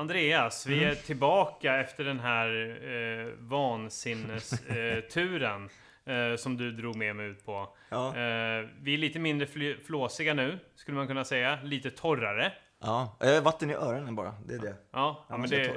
[0.00, 2.48] Andreas, vi är tillbaka efter den här
[2.84, 5.70] eh, vansinnesturen
[6.04, 7.76] eh, som du drog med mig ut på.
[7.88, 8.06] Ja.
[8.08, 11.58] Eh, vi är lite mindre fly- flåsiga nu, skulle man kunna säga.
[11.62, 12.52] Lite torrare.
[12.80, 14.34] Ja, har vatten i öronen bara.
[14.46, 14.74] Det är det.
[14.90, 15.76] Ja, ja men det,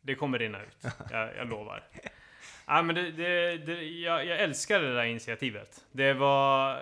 [0.00, 0.84] det kommer rinna ut.
[1.10, 1.84] Jag, jag lovar.
[2.66, 5.84] Ja, men det, det, det, jag, jag älskar det där initiativet.
[5.92, 6.78] Det var...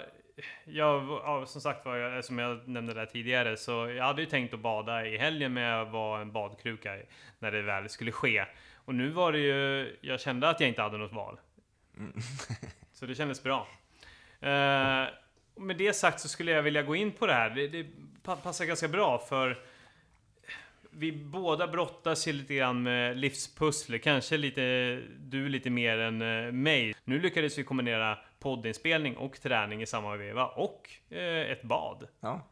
[0.64, 4.54] Jag, ja, som sagt var, som jag nämnde där tidigare, så jag hade ju tänkt
[4.54, 6.96] att bada i helgen, men jag var en badkruka
[7.38, 8.44] när det väl skulle ske.
[8.74, 9.96] Och nu var det ju...
[10.00, 11.40] Jag kände att jag inte hade något val.
[12.92, 13.68] Så det kändes bra.
[14.40, 15.06] Eh,
[15.56, 17.50] med det sagt så skulle jag vilja gå in på det här.
[17.50, 17.86] Det, det
[18.22, 19.58] pa- passar ganska bra för
[20.91, 23.98] vi båda brottas ju lite grann med livspussel.
[23.98, 24.62] Kanske lite,
[25.18, 26.94] du lite mer än eh, mig.
[27.04, 32.08] Nu lyckades vi kombinera poddinspelning och träning i samma veva och eh, ett bad.
[32.20, 32.48] Ja,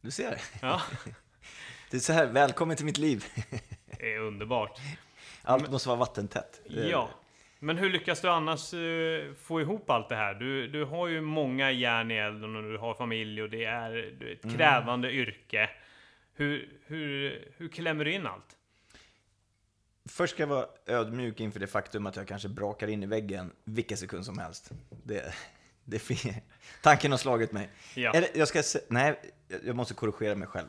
[0.00, 0.40] du ser.
[0.62, 0.82] Ja,
[1.90, 3.24] Det är så här, välkommen till mitt liv.
[3.98, 4.78] det är underbart.
[5.42, 6.60] Allt måste vara vattentätt.
[6.68, 7.08] Det- Ja.
[7.60, 10.34] Men hur lyckas du annars eh, få ihop allt det här?
[10.34, 14.22] Du, du har ju många järn i elden och du har familj och det är,
[14.32, 15.70] ett krävande yrke.
[16.34, 18.56] Hur, hur, hur klämmer du in allt?
[20.08, 23.52] Först ska jag vara ödmjuk inför det faktum att jag kanske brakar in i väggen
[23.64, 24.70] vilken sekund som helst.
[25.04, 25.34] Det,
[25.84, 26.02] det.
[26.82, 27.70] Tanken har slagit mig.
[27.94, 28.12] Ja.
[28.14, 29.20] Eller, jag ska nej,
[29.64, 30.68] jag- måste korrigera mig själv.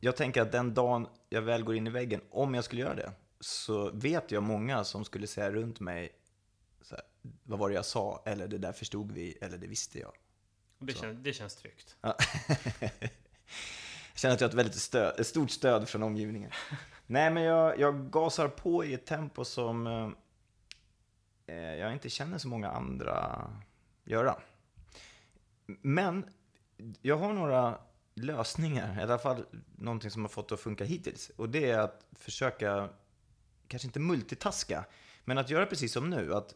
[0.00, 2.94] Jag tänker att den dagen jag väl går in i väggen, om jag skulle göra
[2.94, 6.12] det, så vet jag många som skulle säga runt mig,
[6.90, 7.00] här,
[7.42, 8.22] vad var det jag sa?
[8.26, 10.12] Eller det där förstod vi, eller det visste jag.
[10.78, 11.96] Det, känns, det känns tryggt.
[12.00, 12.16] Ja.
[14.16, 16.50] känner att jag har ett väldigt stöd, ett stort stöd från omgivningen.
[17.06, 20.10] Nej, men jag, jag gasar på i ett tempo som eh,
[21.46, 23.50] eh, jag inte känner så många andra
[24.04, 24.36] göra.
[25.66, 26.24] Men
[27.02, 27.78] jag har några
[28.14, 29.44] lösningar, i alla fall
[29.76, 31.30] någonting som har fått det att funka hittills.
[31.36, 32.88] Och det är att försöka,
[33.68, 34.84] kanske inte multitaska,
[35.24, 36.34] men att göra precis som nu.
[36.34, 36.54] Att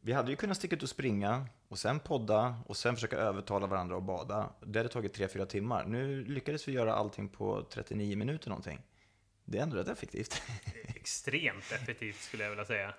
[0.00, 3.66] vi hade ju kunnat sticka ut och springa och sen podda och sen försöka övertala
[3.66, 4.50] varandra att bada.
[4.66, 5.84] Det hade tagit 3-4 timmar.
[5.84, 8.80] Nu lyckades vi göra allting på 39 minuter någonting.
[9.44, 10.42] Det är ändå rätt effektivt.
[10.94, 12.94] Extremt effektivt skulle jag vilja säga.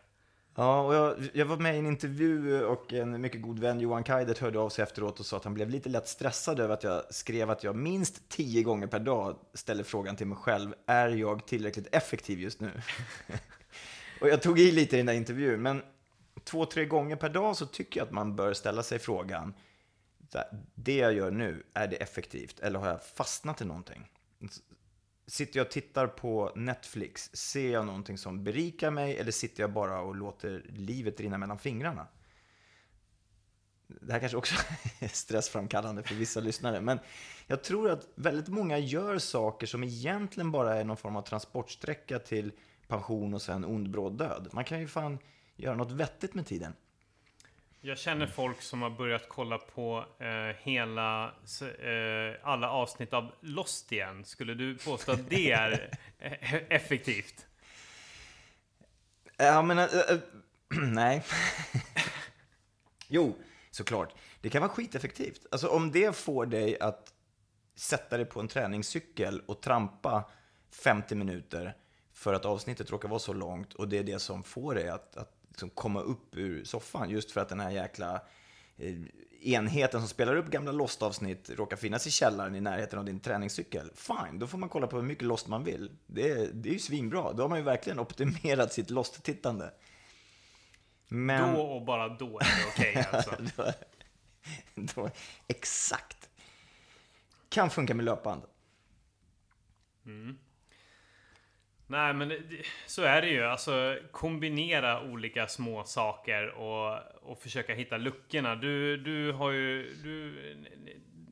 [0.55, 4.03] Ja, och jag, jag var med i en intervju och en mycket god vän, Johan
[4.03, 6.83] Kaidert, hörde av sig efteråt och sa att han blev lite lätt stressad över att
[6.83, 11.09] jag skrev att jag minst tio gånger per dag ställer frågan till mig själv, är
[11.09, 12.71] jag tillräckligt effektiv just nu?
[14.21, 15.81] och jag tog i lite i den där intervjun, men
[16.43, 19.53] två, tre gånger per dag så tycker jag att man bör ställa sig frågan,
[20.75, 24.11] det jag gör nu, är det effektivt eller har jag fastnat i någonting?
[25.27, 29.73] Sitter jag och tittar på Netflix, ser jag någonting som berikar mig eller sitter jag
[29.73, 32.07] bara och låter livet rinna mellan fingrarna?
[33.87, 34.55] Det här kanske också
[34.99, 36.99] är stressframkallande för vissa lyssnare, men
[37.47, 42.19] jag tror att väldigt många gör saker som egentligen bara är någon form av transportsträcka
[42.19, 42.51] till
[42.87, 44.49] pension och sen ond bråd död.
[44.51, 45.17] Man kan ju fan
[45.59, 46.73] göra något vettigt med tiden.
[47.81, 51.25] Jag känner folk som har börjat kolla på eh, hela,
[51.61, 54.25] eh, alla avsnitt av Lost igen.
[54.25, 57.45] Skulle du påstå att det är eh, effektivt?
[59.37, 59.77] Ja, men...
[59.79, 60.19] Äh, äh,
[60.81, 61.23] nej.
[63.07, 63.35] jo,
[63.71, 64.13] såklart.
[64.41, 65.45] Det kan vara skiteffektivt.
[65.51, 67.13] Alltså om det får dig att
[67.75, 70.29] sätta dig på en träningscykel och trampa
[70.83, 71.75] 50 minuter
[72.13, 75.17] för att avsnittet råkar vara så långt och det är det som får dig att,
[75.17, 78.21] att liksom komma upp ur soffan just för att den här jäkla
[78.77, 78.95] eh,
[79.41, 83.91] enheten som spelar upp gamla Lost-avsnitt råkar finnas i källaren i närheten av din träningscykel.
[83.95, 85.91] Fine, då får man kolla på hur mycket Lost man vill.
[86.07, 87.33] Det är, det är ju svinbra.
[87.33, 89.73] Då har man ju verkligen optimerat sitt Lost-tittande.
[91.07, 91.55] Men...
[91.55, 93.31] Då och bara då är det okej alltså.
[93.55, 93.73] då,
[94.95, 95.09] då,
[95.47, 96.29] exakt.
[97.49, 98.41] Kan funka med löpband.
[101.89, 102.39] Nej men det,
[102.85, 103.43] så är det ju.
[103.43, 108.55] Alltså kombinera olika små saker och, och försöka hitta luckorna.
[108.55, 109.93] Du, du har ju...
[110.03, 110.55] Du,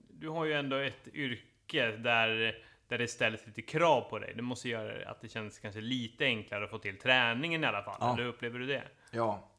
[0.09, 4.33] du har ju ändå ett yrke där, där det ställs lite krav på dig.
[4.36, 7.83] Det måste göra att det känns kanske lite enklare att få till träningen i alla
[7.83, 7.98] fall.
[8.00, 8.13] Ja.
[8.13, 8.83] Eller upplever du det?
[9.12, 9.51] Ja,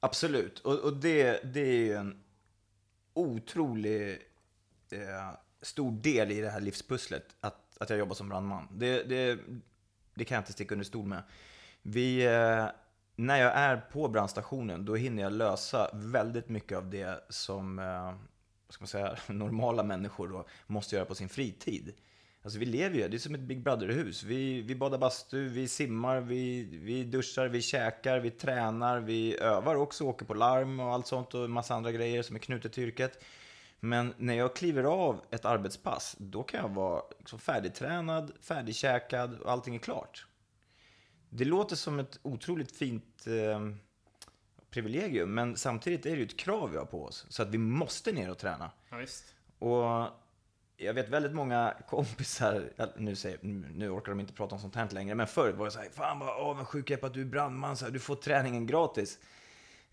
[0.00, 0.58] absolut.
[0.58, 2.24] Och, och det, det är ju en
[3.14, 4.10] otrolig
[4.92, 8.68] eh, stor del i det här livspusslet, att, att jag jobbar som brandman.
[8.70, 9.38] Det, det,
[10.14, 11.22] det kan jag inte sticka under stol med.
[11.82, 12.66] Vi, eh,
[13.16, 18.14] när jag är på brandstationen, då hinner jag lösa väldigt mycket av det som eh,
[18.66, 21.92] vad ska man säga, normala människor då måste göra på sin fritid.
[22.42, 24.22] Alltså vi lever ju, det är som ett Big Brother-hus.
[24.22, 29.74] Vi, vi badar bastu, vi simmar, vi, vi duschar, vi käkar, vi tränar, vi övar
[29.74, 32.72] också, åker på larm och allt sånt och en massa andra grejer som är knutet
[32.72, 33.24] till yrket.
[33.84, 39.52] Men när jag kliver av ett arbetspass, då kan jag vara liksom färdigtränad, färdigkäkad och
[39.52, 40.26] allting är klart.
[41.30, 43.60] Det låter som ett otroligt fint eh,
[44.70, 47.26] privilegium, men samtidigt är det ju ett krav vi har på oss.
[47.28, 48.70] Så att vi måste ner och träna.
[48.90, 49.06] Ja.
[49.58, 50.08] Och
[50.76, 53.38] jag vet väldigt många kompisar, nu, säger,
[53.72, 55.88] nu orkar de inte prata om sånt här längre, men förr var det så här,
[55.90, 58.66] fan vad avundsjuk jag är på att du är brandman, så här, du får träningen
[58.66, 59.18] gratis.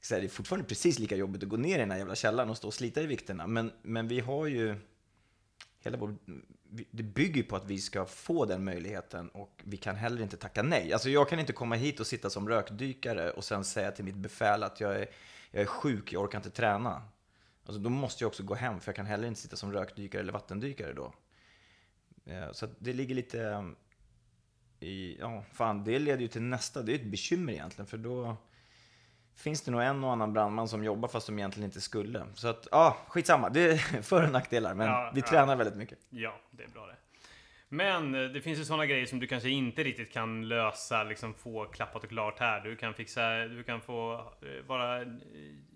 [0.01, 2.15] Så här, det är fortfarande precis lika jobbigt att gå ner i den här jävla
[2.15, 4.75] källaren och stå och slita i vikterna, men, men vi har ju,
[5.79, 6.15] hela vår,
[6.91, 10.63] det bygger på att vi ska få den möjligheten och vi kan heller inte tacka
[10.63, 10.93] nej.
[10.93, 14.15] Alltså jag kan inte komma hit och sitta som rökdykare och sen säga till mitt
[14.15, 15.07] befäl att jag är,
[15.51, 17.03] jag är sjuk, jag orkar inte träna.
[17.65, 20.21] Alltså då måste jag också gå hem, för jag kan heller inte sitta som rökdykare
[20.21, 21.13] eller vattendykare då.
[22.25, 23.63] Eh, så det ligger lite eh,
[24.79, 28.37] i, ja, fan det leder ju till nästa, det är ett bekymmer egentligen, för då
[29.35, 32.25] finns det nog en och annan brandman som jobbar fast de egentligen inte skulle.
[32.33, 35.27] Så att, ja, skitsamma, det är för och nackdelar, men Ja, vi ja.
[35.27, 35.97] tränar väldigt mycket.
[36.09, 36.95] Ja, det är bra det.
[37.69, 41.33] Men eh, det finns ju sådana grejer som du kanske inte riktigt kan lösa, liksom
[41.33, 42.61] få klappat och klart här.
[42.61, 45.07] Du kan fixa, du kan få eh, vara eh,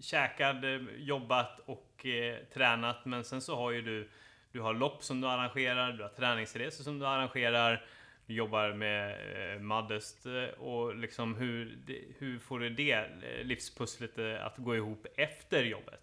[0.01, 0.65] käkad,
[0.97, 3.05] jobbat och eh, tränat.
[3.05, 4.09] Men sen så har ju du,
[4.51, 7.85] du har lopp som du arrangerar, du har träningsresor som du arrangerar.
[8.27, 9.11] Jobbar med
[9.55, 11.79] eh, Modest eh, och liksom hur,
[12.19, 16.01] hur får du det eh, livspusslet eh, att gå ihop efter jobbet?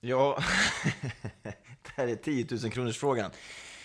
[0.00, 0.38] Ja,
[1.82, 3.30] det här är 10 000 kronors frågan.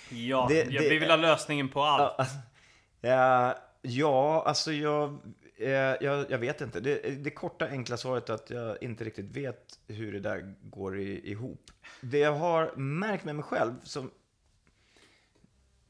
[0.10, 2.02] Ja, Det- det- vi vill ha lösningen på allt.
[2.02, 2.38] Ja, alltså,
[3.82, 5.20] ja, alltså jag,
[6.02, 6.80] jag, jag vet inte.
[6.80, 11.00] Det, det korta enkla svaret är att jag inte riktigt vet hur det där går
[11.00, 11.72] ihop.
[12.02, 14.12] Det jag har märkt med mig själv, som,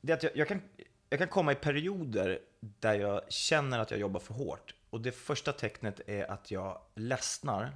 [0.04, 0.62] det är att jag, jag, kan,
[1.10, 4.76] jag kan komma i perioder där jag känner att jag jobbar för hårt.
[4.90, 7.72] Och det första tecknet är att jag ledsnar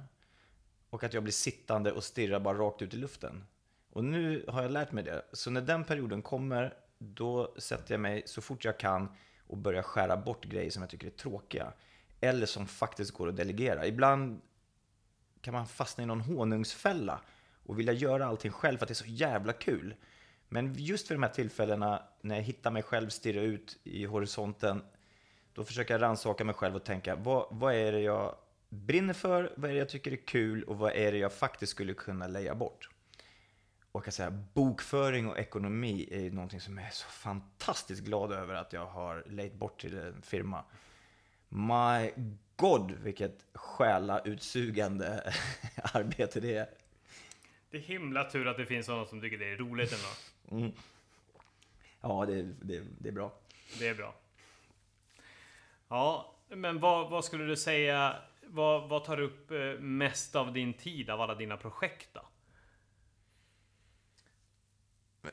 [0.90, 3.44] och att jag blir sittande och stirrar bara rakt ut i luften.
[3.92, 5.22] Och nu har jag lärt mig det.
[5.32, 9.08] Så när den perioden kommer, då sätter jag mig så fort jag kan
[9.46, 11.72] och börjar skära bort grejer som jag tycker är tråkiga.
[12.20, 13.86] Eller som faktiskt går att delegera.
[13.86, 14.40] Ibland
[15.40, 17.20] kan man fastna i någon honungsfälla
[17.66, 19.94] och vilja göra allting själv för att det är så jävla kul.
[20.48, 24.82] Men just vid de här tillfällena när jag hittar mig själv stirra ut i horisonten,
[25.52, 28.34] då försöker jag rannsaka mig själv och tänka, vad, vad är det jag
[28.68, 31.72] brinner för, vad är det jag tycker är kul och vad är det jag faktiskt
[31.72, 32.88] skulle kunna leja bort?
[33.92, 38.02] Och jag kan säga, bokföring och ekonomi är ju någonting som jag är så fantastiskt
[38.02, 40.64] glad över att jag har lejt bort till en firma.
[41.48, 42.10] My
[42.56, 45.32] God, vilket själautsugande
[45.82, 46.68] arbete det är.
[47.70, 50.62] Det är himla tur att det finns sådana som tycker det är roligt ändå.
[50.62, 50.72] Mm.
[52.00, 53.32] Ja, det, det, det är bra.
[53.78, 54.14] Det är bra.
[55.88, 58.16] Ja, men vad, vad skulle du säga?
[58.46, 62.20] Vad, vad tar upp eh, mest av din tid av alla dina projekt då?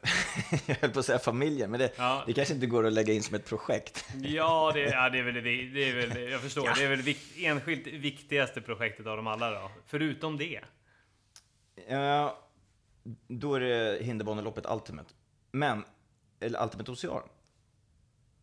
[0.66, 2.24] Jag höll på att säga familjen, men det, Ja.
[2.28, 4.06] det kanske inte går att lägga in som ett projekt.
[4.22, 5.34] Ja, det, ja, det är väl
[5.74, 6.70] det, är väl, jag förstår.
[6.76, 9.72] Det är väl vik, enskilt viktigaste projektet av dem alla då.
[9.86, 10.62] Förutom det.
[11.88, 12.40] Ja,
[13.28, 15.14] då är det Hinderbane-loppet Ultimate.
[15.52, 15.84] Men,
[16.40, 17.30] eller Ultimate Ocean.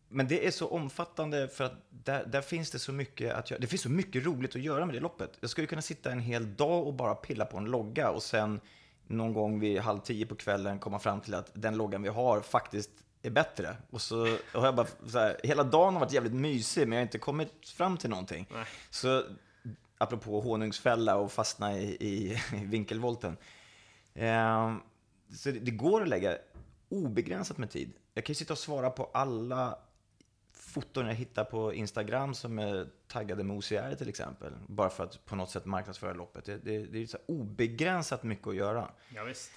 [0.09, 3.61] Men det är så omfattande för att där, där finns det så mycket att göra.
[3.61, 5.37] Det finns så mycket roligt att göra med det loppet.
[5.39, 8.61] Jag skulle kunna sitta en hel dag och bara pilla på en logga och sen
[9.07, 12.41] någon gång vid halv tio på kvällen komma fram till att den loggan vi har
[12.41, 12.89] faktiskt
[13.21, 13.77] är bättre.
[13.89, 17.01] Och så har jag bara så här, hela dagen har varit jävligt mysig men jag
[17.01, 18.47] har inte kommit fram till någonting.
[18.53, 18.65] Nej.
[18.89, 19.23] Så
[20.03, 23.37] apropå honungsfälla och fastna i, i, i vinkelvolten.
[24.13, 24.79] Ehm,
[25.35, 26.37] så det, det går att lägga
[26.89, 27.93] obegränsat med tid.
[28.13, 29.77] Jag kan ju sitta och svara på alla
[30.53, 34.53] foton jag hittar på Instagram som är taggade med OCR till exempel.
[34.67, 36.45] Bara för att på något sätt marknadsföra loppet.
[36.45, 38.91] Det, det, det är så obegränsat mycket att göra.
[39.15, 39.51] Ja, visst.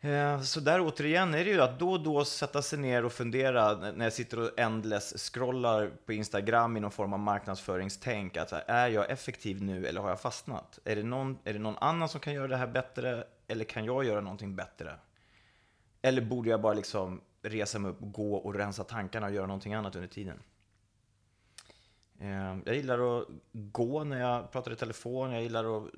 [0.00, 3.12] Eh, så där återigen är det ju att då och då sätta sig ner och
[3.12, 8.36] fundera när jag sitter och endless scrollar på Instagram i någon form av marknadsföringstänk.
[8.36, 10.78] Att här, är jag effektiv nu eller har jag fastnat?
[10.84, 13.84] Är det, någon, är det någon annan som kan göra det här bättre eller kan
[13.84, 14.94] jag göra någonting bättre?
[16.02, 19.74] Eller borde jag bara liksom resa mig upp, gå och rensa tankarna och göra någonting
[19.74, 20.42] annat under tiden?
[22.20, 25.90] Eh, jag gillar att gå när jag pratar i telefon, jag gillar att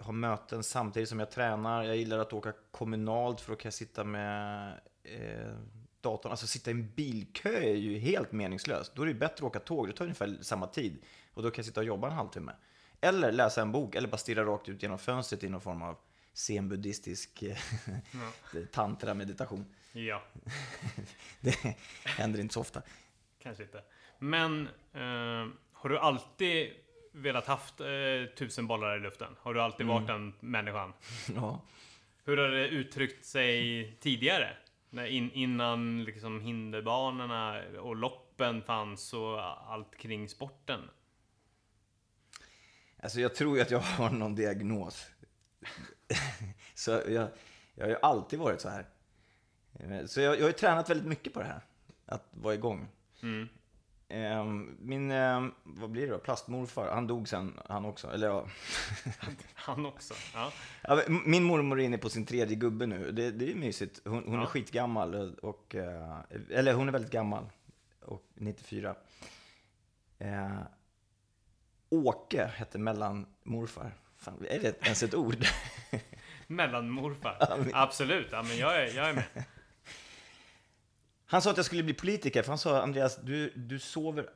[0.00, 1.84] ha möten samtidigt som jag tränar.
[1.84, 5.54] Jag gillar att åka kommunalt för då kan jag sitta med eh,
[6.00, 6.30] datorn.
[6.30, 8.94] Alltså sitta i en bilkö är ju helt meningslöst.
[8.94, 11.02] Då är det bättre att åka tåg, det tar ungefär samma tid.
[11.34, 12.52] Och då kan jag sitta och jobba en halvtimme.
[13.00, 15.96] Eller läsa en bok, eller bara stirra rakt ut genom fönstret i någon form av
[16.32, 17.56] zen-buddhistisk eh,
[18.72, 19.74] tantra-meditation.
[19.92, 20.22] Ja,
[21.40, 22.82] Det händer inte så ofta.
[23.42, 23.82] kanske inte.
[24.18, 26.70] Men eh, har du alltid
[27.12, 27.86] velat haft eh,
[28.36, 29.36] tusen bollar i luften?
[29.40, 30.92] Har du alltid varit den människan?
[31.34, 31.60] Ja.
[32.24, 34.56] Hur har det uttryckt sig tidigare?
[34.90, 40.80] När in, innan liksom hinderbanorna och loppen fanns och allt kring sporten?
[43.02, 45.06] Alltså jag tror ju att jag har någon diagnos.
[46.74, 47.28] så jag,
[47.74, 48.86] jag har ju alltid varit så här.
[50.06, 51.60] Så jag, jag har ju tränat väldigt mycket på det här.
[52.06, 52.88] Att vara igång.
[53.22, 53.48] Mm.
[54.10, 56.18] Ehm, Min, ehm, vad blir det då?
[56.18, 58.12] Plastmorfar, han dog sen han också.
[58.12, 58.46] Eller ja.
[59.54, 60.14] Han också.
[60.34, 61.02] Ja.
[61.24, 63.12] Min mormor är inne på sin tredje gubbe nu.
[63.12, 64.00] Det, det är mysigt.
[64.04, 64.46] Hon, hon är Ja.
[64.46, 65.34] skitgammal.
[65.42, 66.18] Och, eh,
[66.50, 67.44] eller hon är väldigt gammal.
[68.00, 68.94] Och 94.
[70.18, 70.58] Eh,
[71.90, 73.94] Åke hette mellanmorfar.
[74.18, 75.44] Fan, är det ens ett ord?
[76.46, 77.36] Mellanmorfar.
[77.72, 78.28] Absolut.
[78.32, 79.24] Ja, men jag är, jag är med.
[81.30, 84.30] Han sa att jag skulle bli politiker, för han sa Andreas, du, du sover...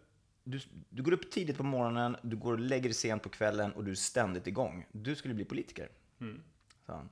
[0.44, 3.72] Du, du går upp tidigt på morgonen, du går och lägger dig sent på kvällen
[3.72, 4.86] och du är ständigt igång.
[4.92, 5.88] Du skulle bli politiker.
[6.20, 6.42] Mm.
[6.86, 7.08] han.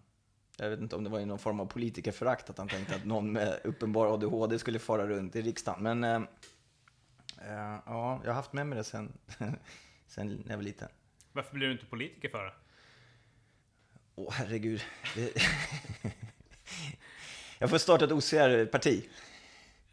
[0.57, 3.05] Jag vet inte om det var i någon form av politikerförakt att han tänkte att
[3.05, 5.83] någon med uppenbar ADHD skulle fara runt i riksdagen.
[5.83, 6.15] Men eh,
[7.49, 9.13] eh, ja, jag har haft med mig det sen,
[10.07, 10.89] sen när jag var liten.
[11.33, 12.55] Varför blir du inte politiker för?
[14.15, 14.81] Åh, herregud.
[17.59, 19.05] Jag får starta ett OCR-parti.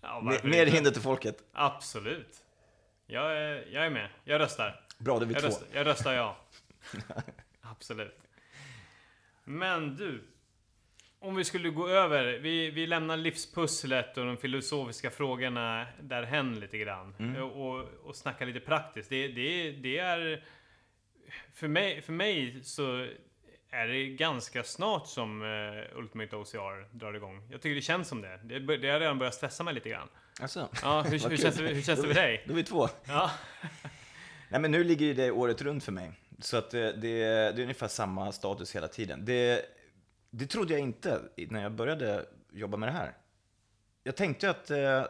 [0.02, 1.44] Ja, Mer, mer hinder till folket.
[1.54, 2.46] Absolut.
[3.08, 4.10] Jag är, jag är med.
[4.24, 4.82] Jag röstar.
[4.98, 5.48] Bra, är vi Jag två.
[5.48, 6.38] röstar, jag röstar ja.
[7.62, 8.20] Absolut.
[9.44, 10.24] Men du.
[11.20, 12.40] Om vi skulle gå över.
[12.40, 17.16] Vi, vi lämnar livspusslet och de filosofiska frågorna därhen lite grann.
[17.20, 17.44] Mm.
[17.44, 19.10] Och, och snacka lite praktiskt.
[19.10, 20.44] Det, det, det är...
[21.54, 23.08] För mig, för mig så
[23.72, 27.48] är det ganska snart som uh, Ultimate OCR drar igång.
[27.52, 28.40] Jag tycker det känns som det.
[28.44, 30.08] Det, det har redan börjat stressa mig lite grann.
[30.42, 31.38] Alltså, Ja, hur, hur, kul.
[31.38, 32.44] känns, det, hur känns det för dig?
[32.46, 32.90] Då är vi två.
[33.08, 33.32] Ja.
[34.50, 36.12] Nej, men nu ligger det året runt för mig.
[36.40, 39.26] Så att det, det, det är ungefär samma status hela tiden.
[39.26, 39.66] Det,
[40.30, 43.14] det trodde jag inte när jag började jobba med det här.
[44.04, 45.04] Jag tänkte att eh,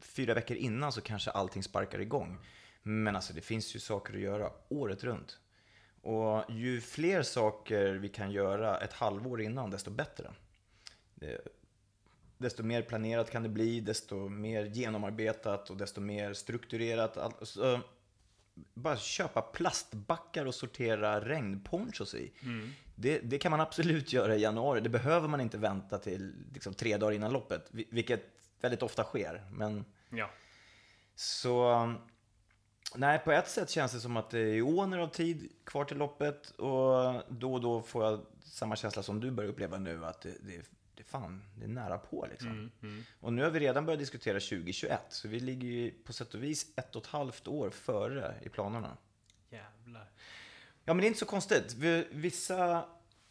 [0.00, 2.38] fyra veckor innan så kanske allting sparkar igång.
[2.82, 5.38] Men alltså det finns ju saker att göra året runt.
[6.06, 10.30] Och ju fler saker vi kan göra ett halvår innan, desto bättre.
[11.14, 11.40] Det,
[12.38, 17.16] desto mer planerat kan det bli, desto mer genomarbetat och desto mer strukturerat.
[17.16, 17.80] Allt- Så,
[18.74, 22.32] bara köpa plastbackar och sortera regnponchos i.
[22.94, 24.80] Det, det kan man absolut göra i januari.
[24.80, 28.22] Det behöver man inte vänta till liksom, tre dagar innan loppet, vi- vilket
[28.60, 29.44] väldigt ofta sker.
[29.52, 30.30] Men ja.
[31.14, 31.94] så...
[32.94, 35.96] Nej, på ett sätt känns det som att det är åner av tid kvar till
[35.96, 40.20] loppet och då och då får jag samma känsla som du börjar uppleva nu att
[40.20, 40.62] det, det,
[40.94, 42.50] det, fan, det är nära på liksom.
[42.50, 43.04] Mm, mm.
[43.20, 46.42] Och nu har vi redan börjat diskutera 2021, så vi ligger ju på sätt och
[46.42, 48.96] vis ett och ett halvt år före i planerna.
[49.50, 50.10] Jävlar.
[50.84, 51.74] Ja, men det är inte så konstigt.
[51.74, 52.84] Vi- Vissa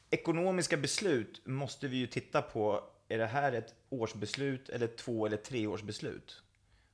[0.10, 2.84] ekonomiska beslut måste vi ju titta på.
[3.08, 6.42] Är det här ett årsbeslut eller två eller tre års beslut?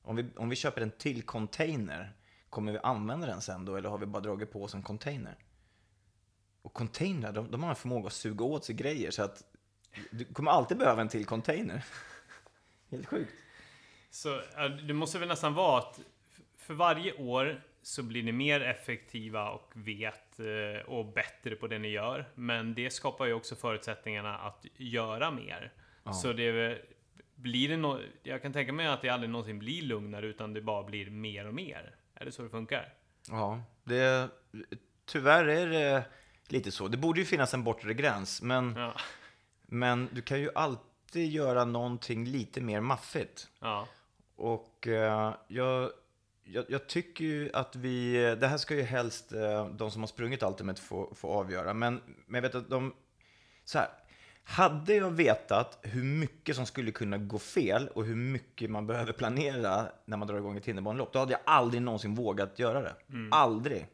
[0.02, 2.14] Om vi, om vi köper en till container,
[2.52, 5.36] kommer vi använda den sen då eller har vi bara dragit på oss en container?
[6.62, 9.44] Och containrar, de, de har en förmåga att suga åt sig grejer så att
[10.12, 11.86] du kommer alltid behöva en till container.
[12.92, 13.32] Helt sjukt.
[14.10, 16.00] Så ja, det måste väl nästan vara att
[16.58, 21.80] för varje år så blir ni mer effektiva och vet eh, och bättre på det
[21.80, 22.30] ni gör.
[22.36, 25.74] Men det skapar ju också förutsättningarna att göra mer.
[26.14, 26.82] Så det
[27.36, 30.62] blir det no- Jag kan tänka mig att det aldrig någonsin blir lugnare utan det
[30.62, 31.96] bara blir mer och mer.
[32.22, 32.94] Är det så det funkar?
[33.30, 34.30] Ja, det,
[35.06, 36.06] tyvärr är det
[36.48, 36.88] lite så.
[36.88, 38.94] Det borde ju finnas en bortre gräns, men, Ja.
[39.62, 43.50] men du kan ju alltid göra någonting lite mer maffigt.
[43.60, 43.88] Ja.
[44.36, 45.92] Och eh, jag,
[46.44, 50.08] jag, jag tycker ju att vi, det här ska ju helst eh, de som har
[50.08, 52.94] sprungit Ultimate få, få avgöra, men, men jag vet att de,
[53.66, 53.90] så här,
[54.44, 59.14] hade jag vetat hur mycket som skulle kunna gå fel och hur mycket man behöver
[59.14, 62.96] planera när man drar igång ett hinderbanelopp, då hade jag aldrig någonsin vågat göra det.
[63.32, 63.88] Aldrig.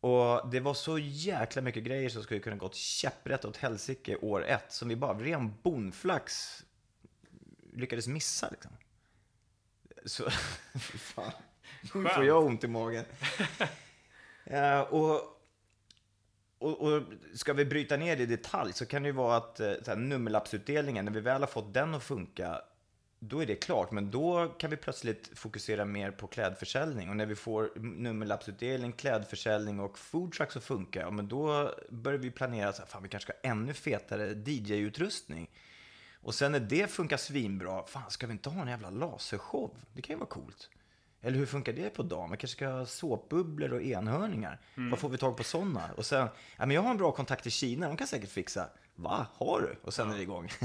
[0.00, 4.44] Och det var så jäkla mycket grejer som skulle kunna gått käpprätt åt helsike år
[4.44, 6.62] ett, som vi bara av ren bonflax
[7.72, 8.72] lyckades missa liksom.
[10.04, 10.30] Så,
[10.98, 11.32] fan.
[11.94, 13.04] Nu får jag ont i magen.
[14.44, 15.33] Ja, och,
[16.64, 17.02] och, och
[17.34, 19.90] ska vi bryta ner det i detalj så kan det ju vara att eh, så
[19.90, 22.60] här, nummerlappsutdelningen, när vi väl har fått den att funka,
[23.18, 23.90] då är det klart.
[23.90, 27.10] Men då kan vi plötsligt fokusera mer på klädförsäljning.
[27.10, 32.30] Och när vi får nummerlappsutdelning, klädförsäljning och foodtrucks att funka, ja, men då börjar vi
[32.30, 35.50] planera så här, fan vi kanske ska ha ännu fetare DJ-utrustning.
[36.14, 39.76] Och sen när det funkar svinbra, fan ska vi inte ha en jävla lasershow?
[39.92, 40.70] Det kan ju vara coolt.
[41.24, 42.28] Eller hur funkar det på dagen?
[42.28, 44.58] Man kanske ska ha såpbubblor och enhörningar.
[44.74, 45.90] Var får vi tag på sådana?
[45.96, 48.68] Och sen, ja, men jag har en bra kontakt i Kina, de kan säkert fixa.
[48.94, 49.76] Va, har du?
[49.82, 50.48] Och sen är det igång.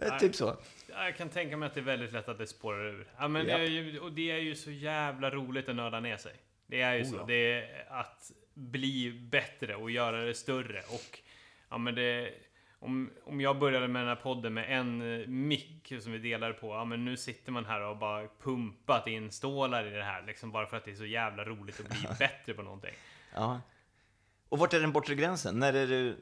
[0.00, 0.56] ja, typ så.
[0.88, 3.08] Jag kan tänka mig att det är väldigt lätt att det spårar ur.
[3.18, 3.60] Ja, men det Japp.
[3.60, 6.32] är ju, och det är ju så jävla roligt att nörda ner sig.
[6.66, 7.16] Det är ju Oh, så.
[7.16, 7.24] ja.
[7.26, 10.80] Det är att bli bättre och göra det större.
[10.80, 11.18] Och
[11.70, 12.34] ja, men det,
[12.82, 16.52] om, om jag började med den här podden med en eh, mick som vi delar
[16.52, 16.66] på.
[16.66, 20.22] Ja, men nu sitter man här och bara pumpat in stålar i det här.
[20.26, 22.94] Liksom bara för att det är så jävla roligt att bli bättre på någonting.
[23.34, 23.60] Ja.
[24.48, 25.58] Och vart är den bortre gränsen?
[25.58, 26.16] När är det,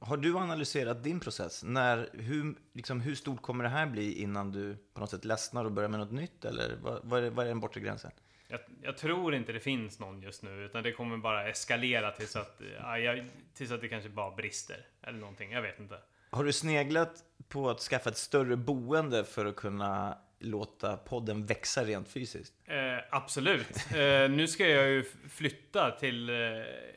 [0.00, 1.64] har du analyserat din process?
[1.64, 5.64] När, hur, liksom, hur stort kommer det här bli innan du på något sätt ledsnar
[5.64, 6.44] och börjar med något nytt?
[6.44, 8.10] Eller vad, vad, är, vad är den bortre gränsen?
[8.48, 12.36] Jag, jag tror inte det finns någon just nu, utan det kommer bara eskalera tills
[12.36, 14.86] att, ja, jag, tills att det kanske bara brister.
[15.02, 15.98] Eller någonting, jag vet inte.
[16.30, 21.84] Har du sneglat på att skaffa ett större boende för att kunna låta podden växa
[21.84, 22.54] rent fysiskt?
[22.64, 22.76] Eh,
[23.10, 23.76] absolut.
[23.90, 26.36] Eh, nu ska jag ju flytta till eh,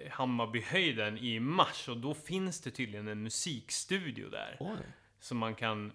[0.09, 4.57] Hammarbyhöjden i mars och då finns det tydligen en musikstudio där.
[4.59, 4.77] Oj.
[5.19, 5.91] Som man kan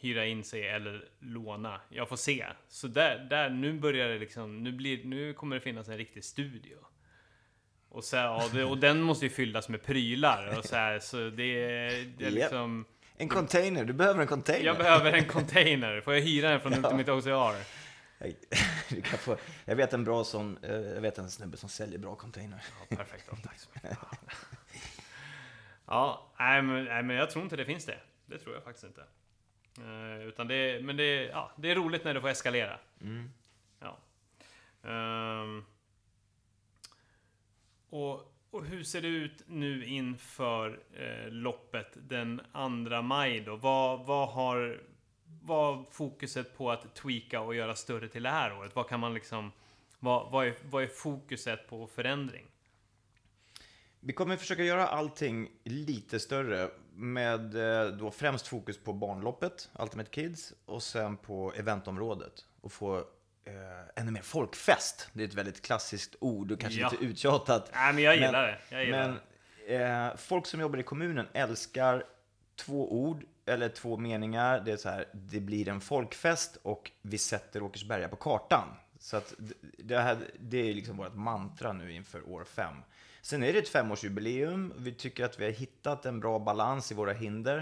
[0.00, 1.80] hyra in sig eller låna.
[1.88, 2.46] Jag får se.
[2.68, 6.24] Så där, där nu börjar det liksom, nu, blir, nu kommer det finnas en riktig
[6.24, 6.76] studio.
[7.88, 11.30] Och, så, här, och, den måste ju fyllas med prylar och så här, så det,
[12.18, 12.84] det är liksom...
[13.16, 14.64] En container, du behöver en container.
[14.64, 16.00] Jag behöver en container.
[16.00, 17.80] Får jag hyra den från Ultimate OCR?
[18.88, 21.98] Du kan få, jag vet en bra sån, eh, jag vet en snubbe som säljer
[21.98, 22.64] bra container.
[22.88, 23.24] Ja, perfekt.
[23.30, 23.98] Ja, tack så mycket.
[25.86, 27.98] Ja, nej men, nej men jag tror inte det finns det.
[28.26, 29.04] Det tror jag faktiskt inte.
[29.80, 32.78] Eh, utan det, men det, ja, det är roligt när det får eskalera.
[33.00, 33.30] Mm.
[33.80, 33.98] Ja.
[34.90, 35.64] Ehm,
[37.90, 42.40] och, och hur ser det ut nu inför eh, loppet den
[42.88, 43.56] 2 maj då?
[43.56, 44.80] Vad, vad har
[45.42, 48.76] vad fokuset på att tweaka och göra större till det här året?
[48.76, 49.52] Vad kan man liksom
[49.98, 52.46] vad, vad, är, vad är fokuset på förändring?
[54.00, 60.10] Vi kommer försöka göra allting lite större med eh, då främst fokus på barnloppet, Ultimate
[60.10, 62.32] Kids, och sen på eventområdet.
[62.60, 63.52] Och få eh,
[63.96, 65.08] ännu mer folkfest.
[65.12, 66.88] Det är ett väldigt klassiskt ord och kanske Ja.
[66.90, 67.70] lite uttjatat.
[67.74, 68.58] Nej, men jag Men- gillar det.
[68.70, 69.18] Jag gillar
[69.68, 72.04] Men eh, folk som jobbar i kommunen älskar
[72.56, 74.60] två ord eller två meningar.
[74.60, 78.68] Det är så här, det blir en folkfest och vi sätter Åkersberga på kartan.
[78.98, 79.34] Så att
[79.78, 82.74] det, här, det är liksom vårt mantra nu inför år fem.
[83.22, 84.72] Sen är det ett femårsjubileum.
[84.76, 87.58] Vi tycker att vi har hittat en bra balans i våra hinder.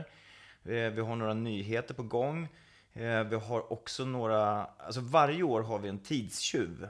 [0.65, 2.49] Eh, vi har några nyheter på gång.
[2.93, 6.89] Eh, vi har också några, alltså varje år har vi en tidstjuv.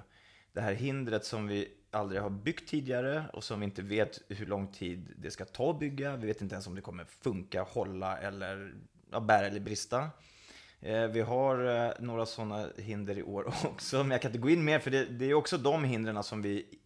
[0.52, 4.46] Det här hindret som vi aldrig har byggt tidigare och som vi inte vet hur
[4.46, 6.16] lång tid det ska ta att bygga.
[6.16, 8.74] Vi vet inte ens om det kommer funka, hålla eller
[9.10, 10.10] ja, bära eller brista.
[10.80, 14.64] Eh, vi har några sådana hinder i år också, men jag kan inte gå in
[14.64, 16.78] mer för det, det är också de hindren som vi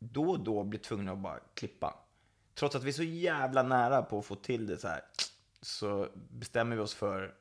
[0.00, 1.94] då och då blir tvungna att bara klippa.
[2.54, 5.00] Trots att vi är så jävla nära på att få till det så här,
[5.62, 7.34] så bestämmer vi oss för,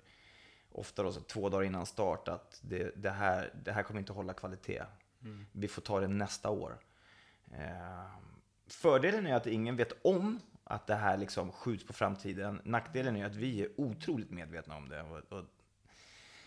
[0.72, 4.13] ofta då så två dagar innan start, att det, det, här, det här kommer inte
[4.13, 4.84] hålla kvalitet.
[5.52, 6.78] Vi får ta det nästa år.
[7.52, 8.06] Eh,
[8.67, 12.62] fördelen är att ingen vet om att det här liksom skjuts på framtiden.
[12.63, 15.02] Nackdelen är att vi är otroligt medvetna om det.
[15.02, 15.45] Och, och,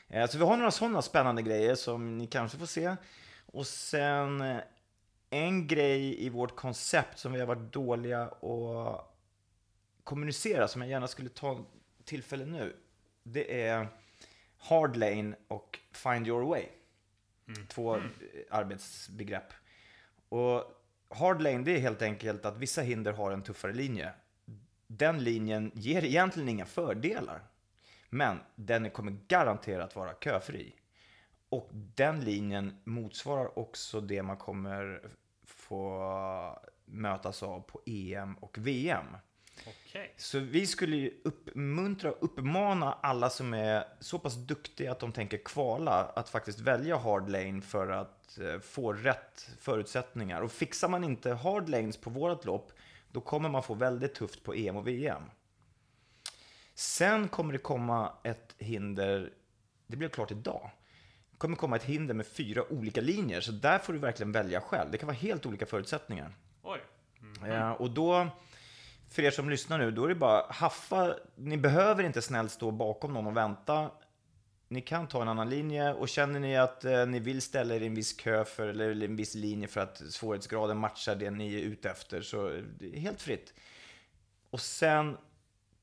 [0.09, 2.96] eh, så vi har några sådana spännande grejer som ni kanske får se.
[3.46, 4.61] Och sen eh,
[5.33, 9.16] en grej i vårt koncept som vi har varit dåliga att
[10.05, 11.66] kommunicera, som jag gärna skulle ta
[12.05, 12.77] tillfälle nu.
[13.23, 13.88] Det är
[14.59, 16.64] hard lane och find your way.
[17.68, 18.03] Två eh,
[18.51, 19.53] arbetsbegrepp.
[20.29, 20.64] Och
[21.09, 24.12] hard lane, det är helt enkelt att vissa hinder har en tuffare linje.
[24.87, 27.42] Den linjen ger egentligen inga fördelar.
[28.11, 30.75] Men den kommer garanterat vara köfri.
[31.49, 35.11] Och den linjen motsvarar också det man kommer
[35.73, 39.07] få mötas av på EM och VM.
[39.67, 40.15] Okej.
[40.17, 45.13] Så vi skulle ju uppmuntra och uppmana alla som är så pass duktiga att de
[45.13, 50.43] tänker kvala att faktiskt välja hard lane för att eh, få rätt förutsättningar.
[50.43, 52.73] Och fixar man inte hard lanes på vårt lopp,
[53.11, 55.23] då kommer man få väldigt tufft på EM och VM.
[56.75, 59.33] Sen kommer det komma ett hinder,
[59.87, 60.71] det blev klart idag.
[61.42, 64.90] Kommer komma ett hinder med fyra olika linjer, så där får du verkligen välja själv.
[64.90, 66.35] Det kan vara helt olika förutsättningar.
[66.62, 66.81] Oj.
[67.48, 68.28] Eh, och då,
[69.11, 71.16] för er som lyssnar nu, då är det bara haffa.
[71.35, 73.90] Ni behöver inte snällt stå bakom någon och vänta.
[74.68, 77.81] Ni kan ta en annan linje och känner ni att eh, ni vill ställa er
[77.81, 81.55] i en viss kö för, eller en viss linje för att svårighetsgraden matchar det ni
[81.55, 83.55] är ute efter så är det helt fritt.
[84.50, 85.16] Och sen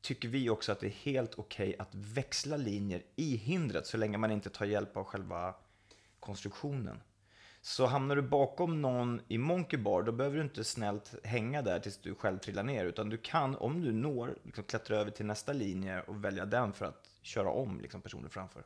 [0.01, 4.17] tycker vi också att det är helt okej att växla linjer i hindret så länge
[4.17, 5.53] man inte tar hjälp av själva
[6.19, 7.01] konstruktionen.
[7.61, 11.79] Så hamnar du bakom någon i Monkey Bar, då behöver du inte snällt hänga där
[11.79, 12.85] tills du själv trillar ner.
[12.85, 16.73] Utan du kan, om du når, liksom klättra över till nästa linje och välja den
[16.73, 18.63] för att köra om liksom, personen framför.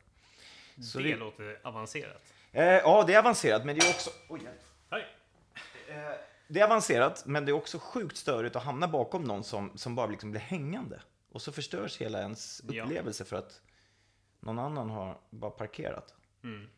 [0.82, 2.22] Så det, det- låter avancerat.
[2.52, 4.10] Eh, ja, det är avancerat, men det är också...
[4.28, 4.40] Oj.
[4.90, 5.06] Hej.
[5.88, 5.94] Eh,
[6.48, 9.94] det är avancerat, men det är också sjukt störigt att hamna bakom någon som, som
[9.94, 11.00] bara liksom blir hängande.
[11.34, 12.84] Och så förstörs hela ens Ja.
[12.84, 13.60] upplevelse för att
[14.40, 16.14] någon annan har bara parkerat.
[16.44, 16.68] Mm.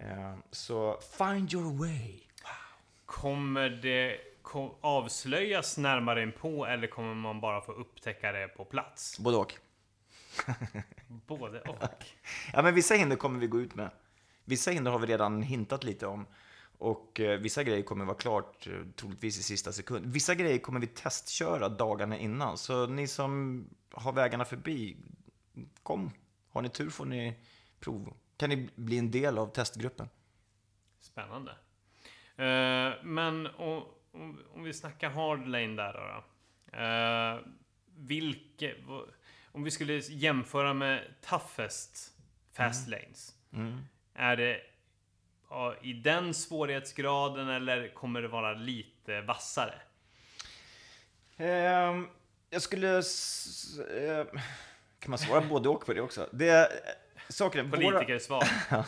[0.00, 2.20] Eh, så find your way.
[3.06, 4.18] Kommer det
[4.80, 9.18] avslöjas närmare in på eller kommer man bara få upptäcka det på plats?
[9.18, 9.54] Både och.
[11.26, 12.04] Både och.
[12.52, 13.90] Ja, men vissa hinder kommer vi gå ut med.
[14.44, 16.26] Vissa hinder har vi redan hintat lite om.
[16.80, 20.06] Och eh, vissa grejer kommer vara klart eh, troligtvis i sista sekund.
[20.06, 22.58] Vissa grejer kommer vi testköra dagarna innan.
[22.58, 24.96] Så ni som har vägarna förbi,
[25.82, 26.10] kom.
[26.50, 27.34] Har ni tur får ni
[27.80, 28.14] prov.
[28.36, 30.08] Kan ni bli en del av testgruppen.
[31.00, 31.50] Spännande.
[32.36, 36.24] Eh, men om, om, om vi snackar hardlane där då.
[36.78, 37.54] Eh,
[37.96, 38.74] vilke,
[39.52, 42.12] om vi skulle jämföra med toughest
[42.52, 43.34] fast lanes.
[43.52, 43.80] Mm.
[44.14, 44.60] Är det
[45.82, 49.74] i den svårighetsgraden eller kommer det vara lite vassare?
[51.36, 52.08] Ehm,
[52.50, 52.96] jag skulle...
[52.98, 54.24] eh,
[54.98, 56.28] kan man svara både och på det också?
[56.32, 56.68] Det,
[57.28, 58.44] saken är, våra, Politikersvar.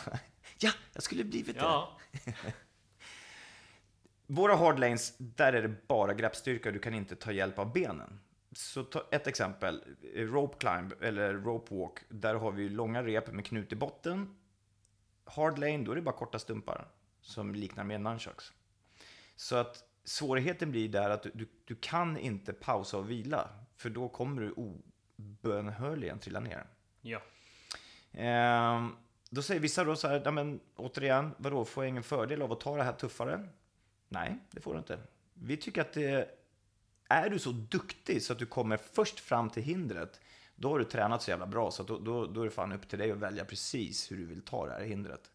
[0.59, 1.62] ja, jag skulle blivit det.
[1.62, 1.98] Ja.
[4.27, 8.20] Våra hardlanes, där är det bara greppstyrka du kan inte ta hjälp av benen.
[8.53, 11.98] Så ta ett exempel, rope climb eller rope walk.
[12.09, 14.37] Där har vi långa rep med knut i botten.
[15.25, 16.89] Hard lane, då är det bara korta stumpar
[17.21, 18.53] som liknar mer nunchucks.
[19.37, 23.49] Så att svårigheten blir där att du, du, du kan inte pausa och vila.
[23.77, 24.55] För då kommer du
[25.17, 26.67] obönhörligen trilla ner.
[27.01, 27.23] ja.
[28.13, 28.97] Ehm,
[29.31, 32.61] då säger vissa då så här, men återigen, vadå, får jag ingen fördel av att
[32.61, 33.49] ta det här tuffare?
[34.09, 34.99] Nej, det får du inte.
[35.35, 36.39] Vi tycker att det,
[37.13, 40.21] är du så duktig så att du kommer först fram till hindret,
[40.57, 42.73] då har du tränat så jävla bra så att då, då, då är det fan
[42.73, 45.31] upp till dig att välja precis hur du vill ta det här hindret.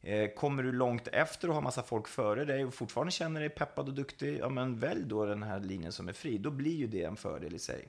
[0.00, 3.50] Eh, kommer du långt efter och har massa folk före dig och fortfarande känner dig
[3.50, 6.38] peppad och duktig, ja men välj då den här linjen som är fri.
[6.38, 7.88] Då blir ju det en fördel i sig.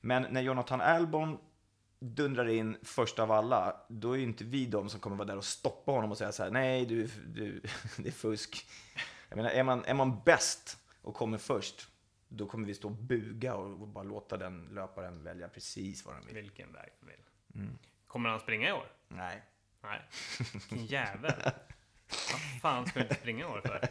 [0.00, 1.38] Men när Jonathan Albon
[2.00, 5.36] dundrar in först av alla, då är ju inte vi de som kommer vara där
[5.36, 7.62] och stoppa honom och säga så här, nej du, du
[7.96, 8.66] det är fusk.
[9.28, 11.88] Jag menar, är man, är man bäst och kommer först,
[12.32, 16.26] då kommer vi stå och buga och bara låta den löparen välja precis vad den
[16.26, 16.34] vill.
[16.34, 17.20] Vilken väg du vill.
[17.54, 17.78] Mm.
[18.06, 18.86] Kommer han springa i år?
[19.08, 19.42] Nej.
[19.82, 20.00] Nej.
[20.52, 21.32] Vilken jävel.
[22.32, 23.80] Vad fan ska du inte springa i år för?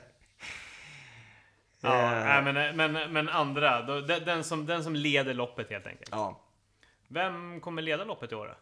[1.82, 2.44] Ja, Eh.
[2.54, 3.82] men, men, men andra.
[3.82, 6.10] Då, den, den, som, den som leder loppet helt enkelt.
[6.12, 6.42] Ja.
[7.08, 8.56] Vem kommer leda loppet i år då?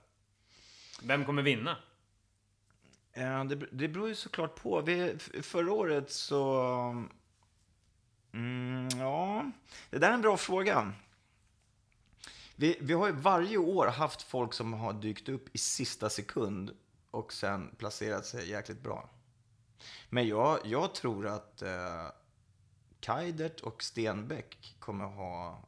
[1.08, 1.78] Vem kommer vinna?
[3.14, 4.82] Ja, det, det beror ju såklart på.
[4.82, 7.06] Vi, förra året så...
[8.38, 9.52] Mm, ja,
[9.90, 10.94] det där är en bra fråga.
[12.56, 16.72] Vi, vi har ju varje år haft folk som har dykt upp i sista sekund
[17.12, 19.10] och sen placerat sig jäkligt bra.
[20.10, 22.08] Men jag, jag tror att eh,
[23.00, 25.64] Kaidert och Stenbeck kommer ha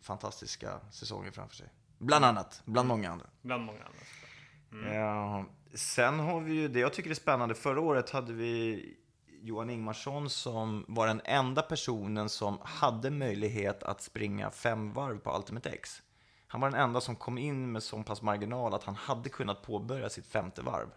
[0.00, 1.68] fantastiska säsonger framför sig.
[1.98, 3.26] Bland annat, bland många andra.
[3.42, 4.94] Bland många andra såklart.
[4.94, 7.54] Ja, sen har vi ju det jag tycker är spännande.
[7.54, 8.96] Förra året hade vi
[9.42, 15.36] Johan Ingmarsson som var den enda personen som hade möjlighet att springa fem varv på
[15.36, 16.02] Ultimate X.
[16.46, 19.62] Han var den enda som kom in med så pass marginal att han hade kunnat
[19.62, 20.90] påbörja sitt femte varv.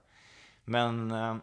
[0.65, 1.35] Men eh,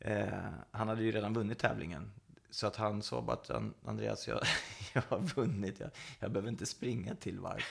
[0.12, 2.12] eh, han hade ju redan vunnit tävlingen.
[2.50, 3.50] Så att han sa bara att
[3.84, 4.40] Andreas, jag,
[4.92, 5.80] jag har vunnit.
[5.80, 7.62] Jag, jag behöver inte springa ett till varv.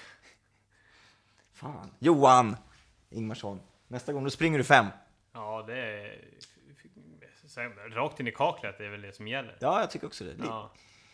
[1.52, 1.90] Fan.
[2.00, 2.58] Johan
[3.10, 4.86] Ingmarsson, nästa gång då springer du fem.
[5.36, 6.20] Ja, det är...
[7.90, 9.58] Rakt in i kaklet är väl det som gäller.
[9.60, 10.32] Ja, jag tycker också det.
[10.32, 10.72] Lite, Ja,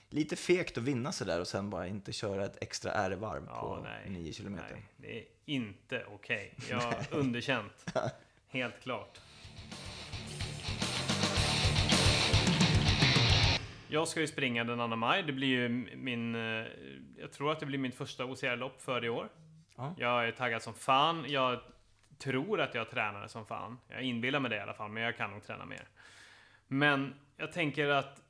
[0.10, 3.84] lite fegt att vinna sådär och sen bara inte köra ett extra R-varv ja på
[3.84, 4.10] nej.
[4.10, 4.68] 9 kilometer.
[4.72, 6.54] Nej, det är inte okej.
[6.70, 7.94] Jag har underkänt.
[8.48, 9.20] Helt klart.
[13.88, 15.24] Jag ska ju springa den 2 maj.
[15.24, 16.36] Det blir ju min...
[16.36, 16.66] eh,
[17.18, 19.30] Jag tror att det blir mitt första OCR-lopp för i år.
[19.78, 19.96] Ja.
[19.98, 21.26] Jag är taggad som fan.
[21.28, 21.60] Jag
[22.22, 23.80] tror att jag tränade som fan.
[23.88, 25.88] Jag inbillar mig det i alla fall, men jag kan nog träna mer.
[26.68, 28.22] Men jag tänker att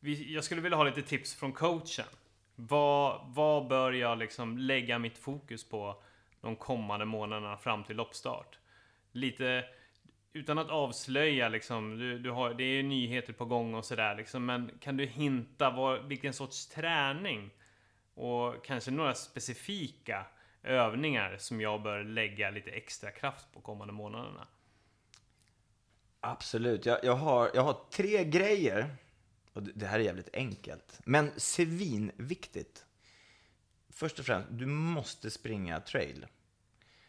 [0.00, 2.06] vi, jag skulle vilja ha lite tips från coachen.
[2.54, 6.02] Vad, vad bör jag liksom lägga mitt fokus på
[6.40, 8.58] de kommande månaderna fram till loppstart?
[9.12, 9.64] Lite
[10.32, 14.14] utan att avslöja liksom, du, du har, det är ju nyheter på gång och sådär
[14.14, 17.50] liksom, men kan du hinta vad, vilken sorts träning
[18.14, 20.26] och kanske några specifika
[20.62, 24.46] övningar som jag bör lägga lite extra kraft på kommande månaderna?
[26.20, 26.86] Absolut.
[26.86, 28.96] Jag, jag, har, jag har tre grejer.
[29.52, 31.00] Och det, här är jävligt enkelt.
[31.04, 32.84] Men svinviktigt.
[33.88, 36.26] Först och främst, du måste springa trail.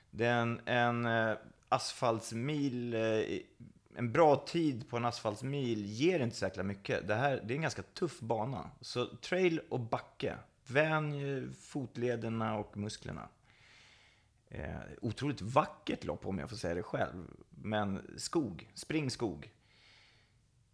[0.10, 1.38] Det är en, en eh,
[1.70, 3.40] asfaltsmil, eh,
[3.96, 7.08] en bra tid på en asfaltsmil ger inte så jäkla mycket.
[7.08, 8.70] Det här det är en ganska tuff bana.
[8.82, 10.38] Så trail och backe.
[10.68, 13.30] Vänj eh, fotlederna och musklerna.
[14.54, 17.28] Eh, otroligt vackert lopp om jag får säga det själv.
[17.50, 19.52] Men skog, spring skog.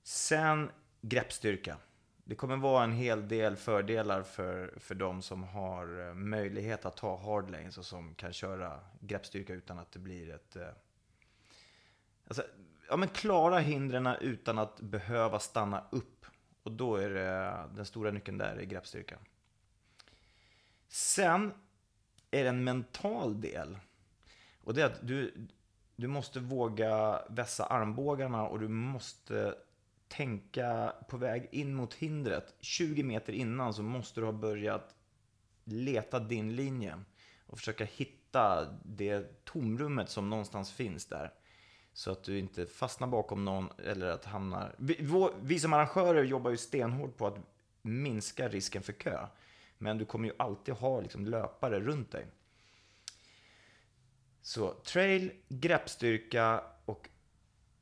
[0.04, 1.78] Sen greppstyrka.
[2.24, 6.98] Det kommer vara en hel del fördelar för, för de som har eh, möjlighet att
[6.98, 10.56] ta hardlanes och som kan köra greppstyrka utan att det blir ett...
[10.56, 10.70] Eh,
[12.28, 12.44] alltså,
[12.90, 16.26] ja, men klara hindren utan att behöva stanna upp.
[16.64, 19.20] Och då är det, eh, den stora nyckeln där är greppstyrkan.
[20.88, 21.54] Sen
[22.32, 23.78] är det en mental del.
[24.64, 25.48] Och det är att du,
[25.96, 29.56] du måste våga vässa armbågarna och du måste
[30.08, 32.56] tänka på väg in mot hindret.
[32.60, 34.96] 20 meter innan så måste du ha börjat
[35.64, 37.00] leta din linje
[37.46, 41.34] och försöka hitta det tomrummet som någonstans finns där.
[41.94, 44.76] Så att du inte fastnar bakom någon eller att hamnar...
[44.78, 44.98] Vi,
[45.42, 47.38] vi som arrangörer jobbar ju stenhårt på att
[47.82, 49.28] minska risken för kö.
[49.78, 52.28] Men du kommer ju alltid ha liksom löpare runt dig.
[54.42, 57.10] Så trail, greppstyrka och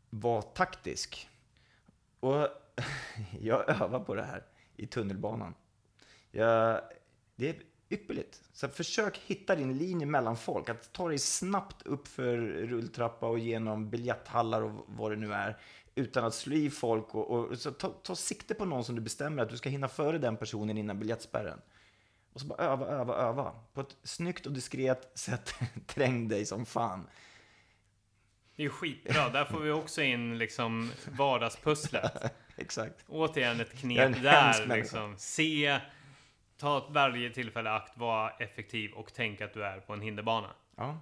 [0.10, 1.30] var taktisk.
[2.20, 2.48] Och
[3.40, 4.44] jag övar på det här
[4.76, 5.54] i tunnelbanan.
[6.32, 6.82] Jag,
[7.36, 7.56] det är
[7.90, 8.42] ypperligt.
[8.54, 10.70] Så försök hitta din linje mellan folk.
[10.70, 15.58] Att ta dig snabbt upp för rulltrappa och genom biljetthallar och vad det nu är.
[15.96, 19.02] Utan att slå i folk och, och så ta, ta sikte på någon som du
[19.02, 21.62] bestämmer att du ska hinna före den personen innan biljettspärren.
[22.36, 23.56] Och så bara öva, öva, öva.
[23.74, 25.56] På ett snyggt och diskret sätt
[25.88, 27.08] träng dig som fan.
[28.56, 29.30] Det är skitbra.
[29.30, 32.34] Där får vi också in liksom vardagspusslet.
[32.56, 33.06] Exakt.
[33.08, 34.68] Återigen ett knep där.
[34.68, 35.16] Liksom.
[35.18, 35.80] Se,
[36.58, 40.50] ta varje tillfälle akt, vara effektiv och tänk att du är på en hinderbana.
[40.76, 41.00] Ja.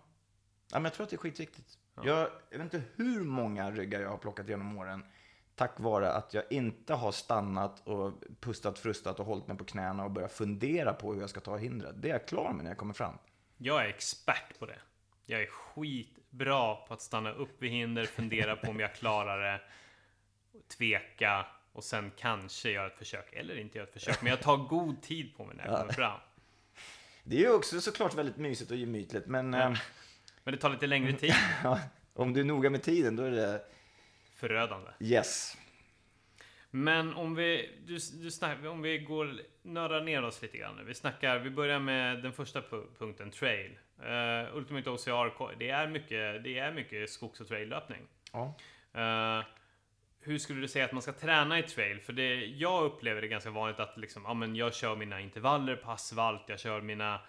[0.71, 1.77] ja men jag tror att det är skitviktigt.
[1.95, 2.01] Ja.
[2.05, 5.05] Jag, jag vet inte hur många ryggar jag har plockat genom åren
[5.55, 10.03] tack vare att jag inte har stannat och pustat, frustat och hållit mig på knäna
[10.03, 11.95] och börjat fundera på hur jag ska ta hindret.
[12.01, 13.17] Det är jag klar med när jag kommer fram.
[13.57, 14.79] Jag är expert på det.
[15.25, 19.61] Jag är skitbra på att stanna upp vid hinder, fundera på om jag klarar det,
[20.77, 24.21] tveka och sen kanske göra ett försök eller inte göra ett försök.
[24.21, 26.19] Men jag tar god tid på mig när jag kommer fram.
[27.23, 29.53] Det är ju också såklart väldigt mysigt och gemytligt, men...
[29.53, 29.75] Ja.
[30.43, 31.33] Men det tar lite längre tid.
[32.13, 33.65] om du är noga med tiden, då är det
[34.47, 34.91] förödande.
[34.99, 35.57] Yes.
[36.71, 40.85] Men om vi, du, du snack, om vi går, nördar ner oss lite grann.
[40.85, 42.61] Vi snackar, vi börjar med den första
[42.99, 43.71] punkten, trail.
[43.99, 48.01] Uh, Ultimate OCR, det är mycket, det är mycket skogs och traillöpning.
[48.31, 48.55] Ja.
[48.95, 49.45] Uh,
[50.19, 51.99] hur skulle du säga att man ska träna i trail?
[51.99, 55.75] För det, jag upplever det ganska vanligt att liksom, ja, men jag kör mina intervaller
[55.75, 57.19] på asfalt, jag kör mina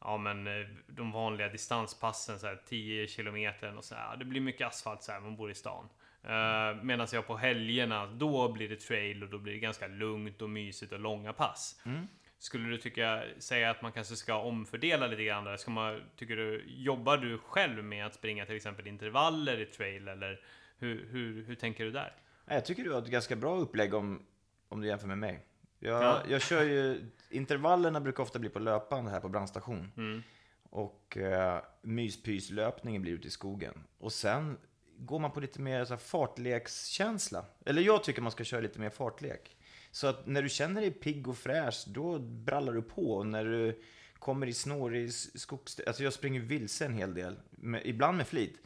[0.00, 4.16] ja, men, eh, de vanliga distanspassen, så här, 10 kilometer och så här.
[4.16, 5.88] Det blir mycket asfalt så här, man bor i stan.
[6.24, 10.42] Uh, Medan jag på helgerna, då blir det trail och då blir det ganska lugnt
[10.42, 11.80] och mysigt och långa pass.
[11.86, 12.06] Mm.
[12.38, 15.56] Skulle du tycka, säga att man kanske ska omfördela lite grann där?
[15.56, 20.08] Ska man, tycker du, jobbar du själv med att springa till exempel intervaller i trail
[20.08, 20.40] eller
[20.78, 22.16] hur, hur, hur tänker du där?
[22.46, 24.22] Jag tycker du har ett ganska bra upplägg om,
[24.68, 25.40] om du jämför med mig.
[25.78, 26.22] Jag, ja.
[26.28, 29.92] jag kör ju, intervallerna brukar ofta bli på löpande här på brandstation.
[29.96, 30.22] Mm.
[30.70, 33.84] Och eh, myspyslöpningen blir ute i skogen.
[33.98, 34.58] Och sen
[35.00, 37.44] går man på lite mer så här, fartlekskänsla.
[37.66, 39.56] Eller jag tycker man ska köra lite mer fartlek.
[39.90, 43.12] Så att när du känner dig pigg och fräsch, då brallar du på.
[43.12, 43.82] Och när du
[44.18, 45.80] kommer i snårig skogs...
[45.86, 47.36] Alltså jag springer vilse en hel del.
[47.50, 48.58] Med, ibland med flit.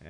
[0.00, 0.08] Uh,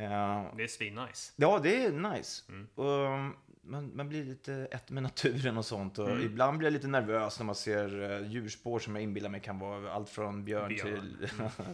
[0.56, 1.32] det är svinnice.
[1.36, 2.42] Ja, det är nice.
[2.48, 2.66] Mm.
[2.74, 5.98] Och man, man blir lite ett med naturen och sånt.
[5.98, 6.26] Och mm.
[6.26, 9.58] Ibland blir jag lite nervös när man ser uh, djurspår som jag inbillar mig kan
[9.58, 11.16] vara allt från björn, björn.
[11.18, 11.28] till...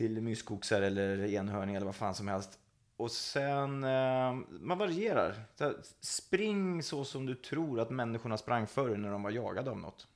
[0.00, 0.14] Mm.
[0.14, 2.58] till myskoxar eller enhörning eller vad fan som helst.
[2.96, 5.34] Och sen, eh, man varierar.
[5.54, 9.78] Så spring så som du tror att människorna sprang förr när de var jagade av
[9.78, 10.06] något.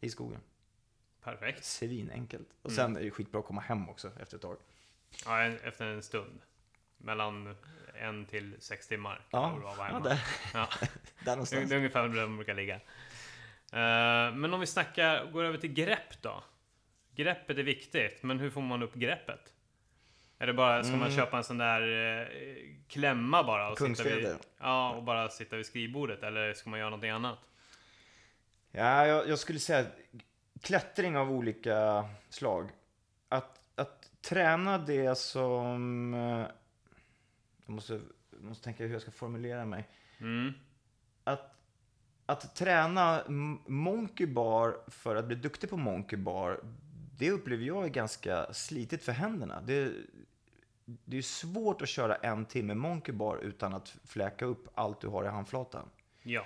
[0.00, 0.40] I skogen.
[1.24, 1.64] Perfekt.
[1.64, 2.48] Svinenkelt.
[2.62, 2.96] Och sen mm.
[2.96, 4.56] är det skitbra att komma hem också efter ett tag.
[5.24, 6.40] Ja, efter en stund.
[6.98, 7.56] Mellan
[7.94, 9.26] en till sex timmar.
[9.30, 10.24] Ja, ja där.
[10.54, 10.68] Ja.
[11.24, 11.68] där någonstans.
[11.68, 12.74] Det är ungefär där de brukar ligga.
[12.74, 16.42] Uh, men om vi snackar, går över till grepp då.
[17.18, 19.54] Greppet är viktigt, men hur får man upp greppet?
[20.38, 21.00] Är det bara, ska mm.
[21.00, 21.82] man köpa en sån där
[22.20, 22.26] eh,
[22.88, 23.70] klämma bara?
[23.70, 26.22] Och sitta vid, ja, och bara sitta vid skrivbordet?
[26.22, 27.38] Eller ska man göra någonting annat?
[28.70, 29.86] Ja, jag, jag skulle säga
[30.62, 32.70] klättring av olika slag.
[33.28, 36.14] Att, att träna det som...
[36.14, 36.46] eh,
[37.66, 38.00] Jag måste,
[38.30, 39.88] måste tänka hur jag ska formulera mig.
[40.20, 40.52] Mm.
[41.24, 41.54] Att,
[42.26, 43.22] att träna
[43.66, 46.60] monkey bar för att bli duktig på monkey bar,
[47.18, 49.60] det upplever jag är ganska slitigt för händerna.
[49.60, 49.92] Det,
[50.84, 55.08] det är svårt att köra en timme monkey bar utan att fläka upp allt du
[55.08, 55.88] har i handflatan.
[56.22, 56.44] Ja.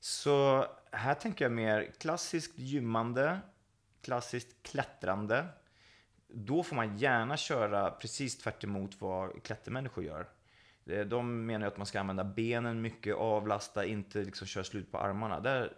[0.00, 3.40] Så här tänker jag mer klassiskt gymmande,
[4.02, 5.46] klassiskt klättrande.
[6.28, 8.64] Då får man gärna köra precis tvärt
[8.98, 10.28] vad klättermänniskor gör.
[10.86, 14.98] Eh, De menar att man ska använda benen mycket, avlasta, inte liksom köra slut på
[14.98, 15.40] armarna.
[15.40, 15.76] Där,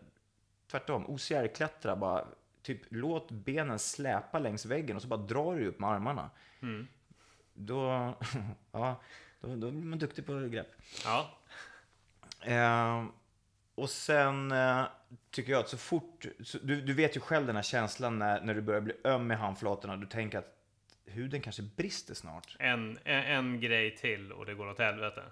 [0.70, 2.26] tvärtom, OCR-klättra bara,
[2.62, 6.30] typ låt benen släpa längs väggen och så bara drar du upp med armarna.
[6.62, 6.88] Mm.
[7.54, 8.14] Då,
[8.72, 9.00] ja,
[9.40, 10.68] då, då blir man duktig på grepp.
[11.04, 11.30] Ja.
[12.40, 13.04] Eh,
[13.74, 14.84] och sen eh,
[15.30, 18.40] tycker jag att så fort, så, du, du vet ju själv den här känslan när,
[18.40, 20.56] när du börjar bli öm i handflatorna, du tänker att
[21.04, 22.56] huden kanske brister snart.
[22.58, 25.22] En, en, en grej till och det går åt helvete.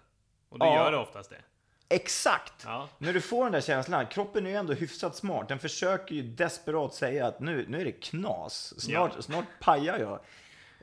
[0.49, 0.75] Och det Ja.
[0.85, 1.41] gör det oftast det.
[1.89, 2.53] Exakt!
[2.65, 2.89] Ja.
[2.99, 5.49] När du får den där känslan, kroppen är ju ändå hyfsat smart.
[5.49, 8.75] Den försöker ju desperat säga att nu, nu är det knas.
[8.81, 9.23] Snart, Ja.
[9.23, 10.21] snart pajar jag.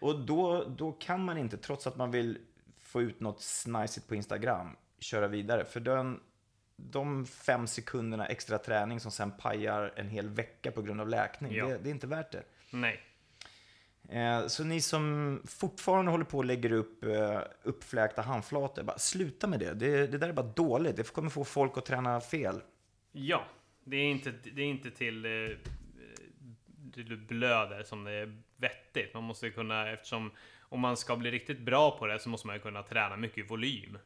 [0.01, 2.37] Och då, då kan man inte, trots att man vill
[2.81, 5.65] få ut något snajsigt på Instagram, köra vidare.
[5.65, 6.19] För den,
[6.75, 11.53] de fem sekunderna extra träning som sen pajar en hel vecka på grund av läkning,
[11.55, 11.65] Ja.
[11.67, 12.43] det, det är inte värt det.
[12.71, 12.99] Nej.
[14.09, 19.47] Eh, Så ni som fortfarande håller på och lägger upp eh, uppfläkta handflator, bara sluta
[19.47, 19.73] med det.
[19.73, 20.07] det.
[20.07, 20.95] Det där är bara dåligt.
[20.95, 22.61] Det kommer få folk att träna fel.
[23.11, 23.45] Ja.
[23.87, 25.57] Det är inte, det är inte till, eh,
[26.95, 29.13] du blöder som det är vettigt.
[29.13, 32.59] Man måste kunna, eftersom om man ska bli riktigt bra på det så måste man
[32.59, 33.97] kunna träna mycket volym.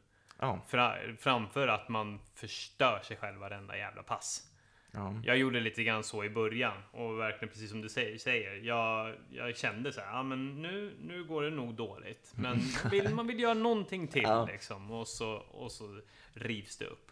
[0.66, 4.49] Fra, framför att man förstör sig själv varenda jävla pass.
[4.92, 5.14] Ja.
[5.24, 9.56] Jag gjorde lite grann så i början och verkligen precis som du säger, jag, jag
[9.56, 12.32] kände så här, ja men nu, nu går det nog dåligt.
[12.36, 14.46] Men man vill, man vill göra någonting till Ja.
[14.52, 16.00] liksom och så, och så
[16.34, 17.10] rivs det upp.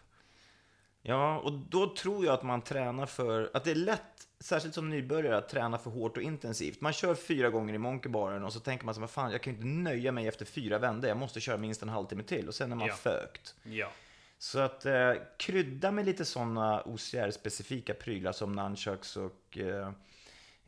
[1.01, 3.49] ja, och då tror jag att man tränar för...
[3.53, 6.81] Att det är lätt, särskilt som nybörjare, att träna för hårt och intensivt.
[6.81, 9.53] Man kör fyra gånger i monkeybaren och så tänker man så vad fan, jag kan
[9.53, 11.07] ju inte nöja mig efter fyra vändor.
[11.07, 12.93] Jag måste köra minst en halvtimme till och sen är man Ja.
[12.93, 13.55] fökt.
[13.63, 13.91] Ja,
[14.41, 19.91] så att eh, krydda med lite sådana OCR-specifika prylar som nunchucks och eh,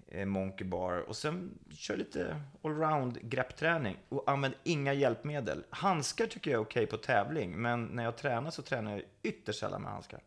[0.08, 0.98] eh, monkey bar.
[0.98, 3.98] Och sen kör lite allround greppträning.
[4.10, 5.64] Och använd inga hjälpmedel.
[5.70, 9.60] Handskar tycker jag är okej på tävling, men när jag tränar så tränar jag ytterst
[9.60, 10.24] sällan med handskar.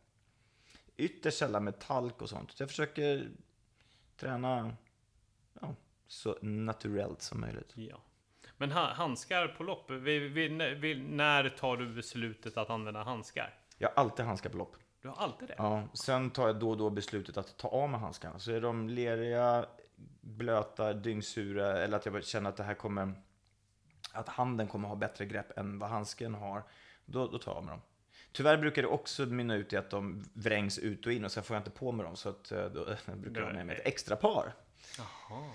[0.96, 2.52] Ytterst sällan med talk och sånt.
[2.52, 3.28] Så jag försöker
[4.16, 4.76] träna
[5.60, 5.74] ja,
[6.06, 7.72] så naturellt som möjligt.
[7.74, 8.00] ja.
[8.56, 13.54] Men ha, handskar på lopp, vi, vi, vi, när tar du beslutet att använda handskar?
[13.78, 14.76] Jag har alltid handskar på lopp.
[15.02, 15.54] Du har alltid det?
[15.58, 18.38] Ja, sen tar jag då och då beslutet att ta av mig handskarna.
[18.38, 19.66] Så är de leriga,
[20.20, 23.14] blöta, dyngsura eller att jag känner att det här kommer...
[24.12, 26.62] Att handen kommer ha bättre grepp än vad handsken har.
[27.06, 27.80] Då, då tar jag av mig dem.
[28.32, 31.42] Tyvärr brukar det också mynna ut i att de vrängs ut och in och sen
[31.42, 32.16] får jag inte på mig dem.
[32.16, 34.54] Så att, eh, då brukar jag ha med mig ett extra par.
[34.98, 35.50] Jaha.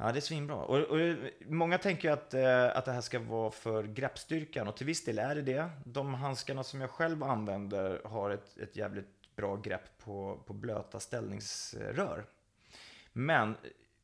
[0.00, 0.56] Ja, det är svinbra.
[0.56, 4.76] Och, och många tänker ju att, eh, att det här ska vara för greppstyrkan och
[4.76, 5.70] till viss del är det det.
[5.84, 11.00] De handskarna som jag själv använder har ett, ett jävligt bra grepp på, på blöta
[11.00, 12.26] ställningsrör.
[13.12, 13.56] Men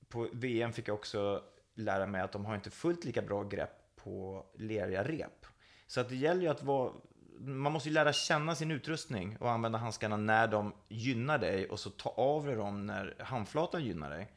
[0.09, 1.43] på VM fick jag också
[1.75, 5.47] lära mig att de har inte fullt lika bra grepp på leriga rep.
[5.87, 6.93] Så att det gäller ju att vara
[7.39, 11.81] man måste ju lära känna sin utrustning och använda handskarna när de gynnar dig och
[11.81, 14.33] så ta av dig dem när handflatan gynnar dig.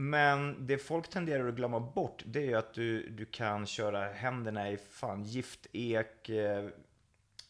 [0.00, 4.12] Men det folk tenderar att glömma bort, det är ju att du, du kan köra
[4.12, 6.68] händerna i fan giftek, eh,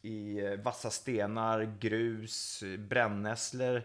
[0.02, 3.82] i eh, vassa stenar, grus, brännässlor.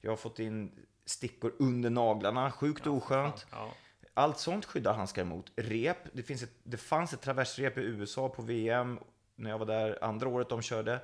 [0.00, 0.72] Jag har fått in
[1.04, 3.46] stickor under naglarna, sjukt oskönt.
[3.50, 3.74] Ja.
[4.14, 5.52] Allt sånt skyddar handskar emot.
[5.56, 8.98] Rep, det, finns ett, det fanns ett traversrep i USA på VM
[9.34, 11.00] när jag var där andra året de körde.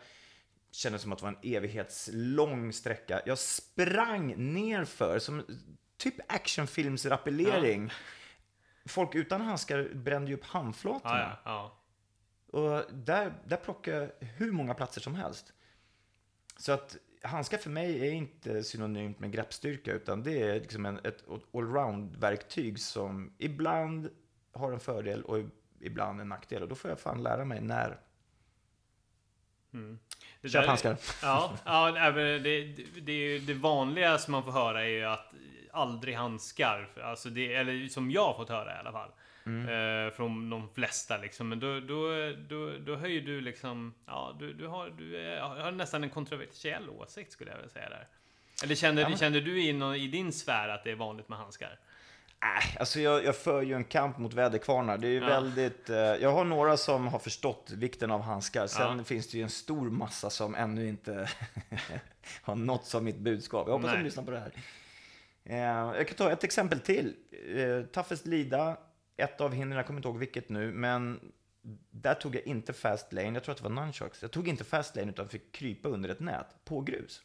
[0.70, 3.22] Kändes som att det var en evighetslång sträcka.
[3.27, 5.42] Jag sprang nerför som
[6.02, 7.92] typ actionfilmsrappellering.
[8.86, 11.18] Folk utan handskar brände ju upp handflatorna.
[11.18, 11.78] Ja, ja,
[12.53, 12.59] ja.
[12.59, 15.53] Och där, där plockar jag hur många platser som helst.
[16.57, 20.98] Så att handskar för mig är inte synonymt med greppstyrka utan det är liksom en,
[21.05, 24.11] ett allround-verktyg som ibland
[24.53, 25.38] har en fördel och
[25.80, 26.62] ibland en nackdel.
[26.62, 27.98] Och då får jag fan lära mig när.
[30.40, 30.96] Det Köp handskar.
[31.22, 32.64] Ja, ja det, det,
[33.00, 35.32] det, det vanliga som man får höra är ju att
[35.73, 36.89] aldrig handskar.
[37.03, 39.11] Alltså det, eller som jag har fått höra i alla fall.
[39.47, 39.68] Mm.
[40.07, 41.49] Eh, från de flesta liksom.
[41.49, 42.09] Men då, då,
[42.49, 43.95] då, då höjer du liksom...
[44.07, 47.89] Ja, du, du, har, du är, har nästan en kontroversiell åsikt skulle jag vilja säga
[47.89, 48.07] där.
[48.64, 51.39] Eller kände, Ja, men- kände du in i din sfär att det är vanligt med
[51.39, 51.79] handskar?
[52.43, 54.99] Äh, alltså jag, jag för ju en kamp mot väderkvarnar.
[54.99, 55.27] Det är Ja.
[55.27, 55.91] väldigt...
[55.91, 58.66] Eh, jag har några som har förstått vikten av handskar.
[58.66, 59.05] Sen Ja.
[59.05, 61.29] finns det ju en stor massa som ännu inte
[62.43, 63.66] har nåtts av mitt budskap.
[63.68, 63.99] Jag hoppas Nej.
[63.99, 64.53] de lyssnar på det här.
[65.45, 67.16] Eh, jag kan ta ett exempel till.
[67.57, 68.76] Eh, Toughest Lida,
[69.16, 71.32] ett av hindren, jag kommer inte ihåg vilket nu, men
[71.90, 73.32] där tog jag inte fast lane.
[73.32, 74.22] Jag tror att det var nunchucks.
[74.22, 77.22] Jag tog inte fast lane utan fick krypa under ett nät på grus.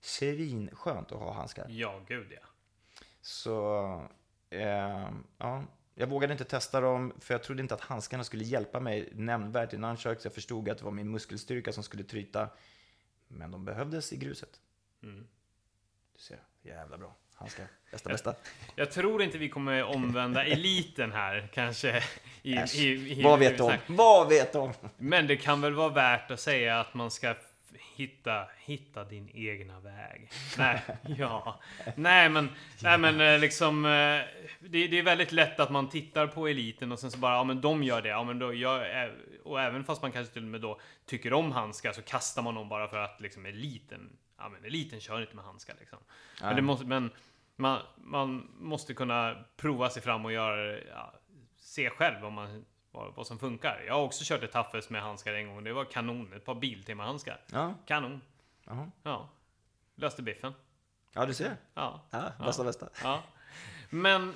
[0.00, 1.66] Svinskönt att ha handskar.
[1.68, 2.46] Ja, gud ja.
[3.20, 3.86] Så,
[4.50, 5.64] eh, ja.
[5.94, 9.72] Jag vågade inte testa dem, för jag trodde inte att handskarna skulle hjälpa mig nämnvärt
[9.72, 10.24] i nunchucks.
[10.24, 12.48] Jag förstod att det var min muskelstyrka som skulle tryta.
[13.28, 14.60] Men de behövdes i gruset.
[15.02, 15.26] Mm.
[16.12, 17.16] Du ser, jävla bra.
[17.42, 18.34] Handskar, bästa bästa.
[18.76, 22.02] Jag tror inte vi kommer omvända eliten här, kanske.
[22.42, 22.74] I, Äsch.
[22.74, 23.72] i, i, Vad vet de?
[23.86, 24.72] Vad vet de?
[24.96, 27.34] Men det kan väl vara värt att säga att man ska
[27.96, 30.30] hitta, hitta din egna väg.
[30.58, 30.82] Nej,
[31.18, 31.60] ja.
[31.96, 32.48] Nej men,
[32.82, 36.92] nej, men eh, liksom, eh, det, det är väldigt lätt att man tittar på eliten
[36.92, 39.10] och sen så bara, ja men de gör det, ja men då gör, eh,
[39.44, 42.54] och även fast man kanske till och med då tycker om handskar så kastar man
[42.54, 45.98] dem bara för att liksom eliten, ja men eliten kör inte med handskar liksom.
[46.40, 47.10] Men, det måste, men
[47.56, 51.14] man, man måste kunna prova sig fram och göra, ja,
[51.56, 53.84] se själv vad, man, vad, vad som funkar.
[53.86, 55.64] Jag har också kört ett Taffes med handskar en gång.
[55.64, 56.32] Det var kanon.
[56.32, 57.40] Ett par Biltema-handskar.
[57.52, 58.20] Ja, Kanon.
[58.64, 58.90] Jaha.
[59.02, 59.28] Ja.
[59.94, 60.52] Löste biffen.
[61.12, 61.56] ja du ser.
[61.74, 62.00] Ja.
[62.10, 62.88] Ja, bästa bästa.
[63.02, 63.22] ja.
[63.90, 64.28] Men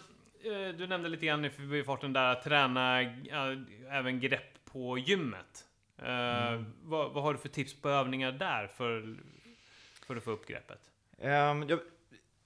[0.45, 3.47] eh, du nämnde lite grann i förbifarten där att träna ja,
[3.91, 5.65] även grepp på gymmet.
[5.99, 9.17] Eh, vad, vad har du för tips på övningar där för,
[10.07, 10.81] för att få upp greppet?
[11.19, 11.81] Ehm, jag,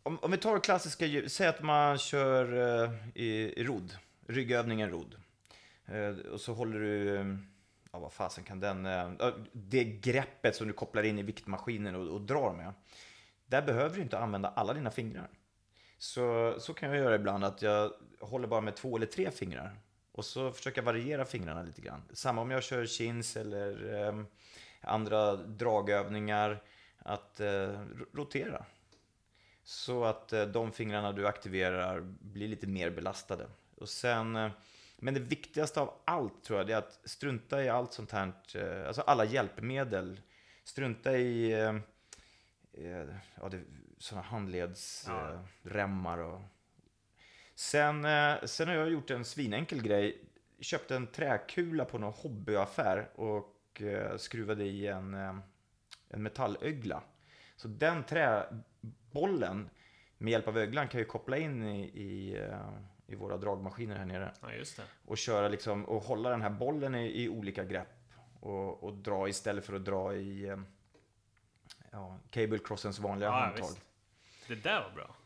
[0.03, 2.53] om, om vi tar klassiska djur, säg att man kör
[2.85, 3.97] eh, i, i rodd,
[4.27, 5.15] ryggövningen rodd.
[5.87, 7.15] Eh, och så håller du,
[7.93, 9.11] ja vad fasen kan den, eh,
[9.53, 12.73] det greppet som du kopplar in i viktmaskinen och, och drar med.
[13.47, 15.29] Där behöver du inte använda alla dina fingrar.
[15.99, 19.77] Så, så kan jag göra ibland att jag håller bara med två eller tre fingrar.
[20.13, 22.03] Och så försöker jag variera fingrarna lite grann.
[22.13, 24.25] Samma om jag kör chins eller eh,
[24.81, 26.63] andra dragövningar.
[27.03, 27.81] Att eh,
[28.13, 28.65] rotera.
[29.65, 33.47] Så att eh, de fingrarna du aktiverar blir lite mer belastade.
[33.77, 34.51] Och sen, eh,
[34.97, 38.87] men det viktigaste av allt tror jag, är att strunta i allt sånt här, eh,
[38.87, 40.21] alltså alla hjälpmedel.
[40.65, 41.51] Strunta i
[43.41, 43.63] ja, det,
[43.99, 46.19] såna handledsremmar.
[46.19, 46.25] Ja.
[46.25, 46.41] Och...
[47.55, 48.07] Sen,
[48.49, 50.25] sen har jag gjort en svinenkel grej.
[50.61, 53.83] Köpte en träkula på någon hobbyaffär och
[54.17, 55.15] skruvade i en,
[56.09, 57.03] en metallögla.
[57.57, 58.05] Så den
[59.13, 59.71] träbollen
[60.19, 62.71] med hjälp av öglan kan ju koppla in i, i, eh,
[63.07, 64.33] i våra dragmaskiner här nere.
[64.43, 64.83] Ja.
[65.07, 67.89] Och köra liksom, och hålla den här bollen i, i olika grepp.
[68.41, 70.59] Och, och dra istället för att dra i eh,
[71.91, 73.67] ja, Cable Crossens vanliga Ja, handtag.
[73.69, 73.81] visst.
[74.49, 75.17] Det där var bra.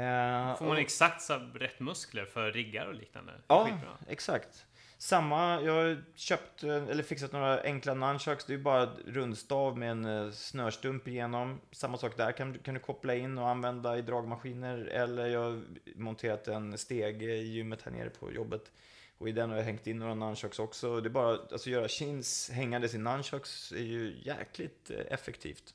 [0.00, 3.32] Eh, Får man och- exakt rätt muskler för riggar och liknande?
[3.46, 3.96] Ja, Skitbra.
[4.08, 4.66] exakt.
[5.04, 8.44] Samma, jag har köpt eh, eller fixat några enkla nunchucks.
[8.44, 11.60] Det är bara rundstav med en eh, snörstump igenom.
[11.70, 14.78] Samma sak där kan, du- kan du koppla in och använda i dragmaskiner.
[14.78, 15.62] Eller jag har
[15.96, 18.72] monterat en stege i gymmet här nere på jobbet.
[19.18, 21.00] Och i den har jag hängt in några nunchucks också.
[21.00, 25.74] Det är bara, alltså göra chins hängandes i nunchucks är ju jäkligt eh, effektivt.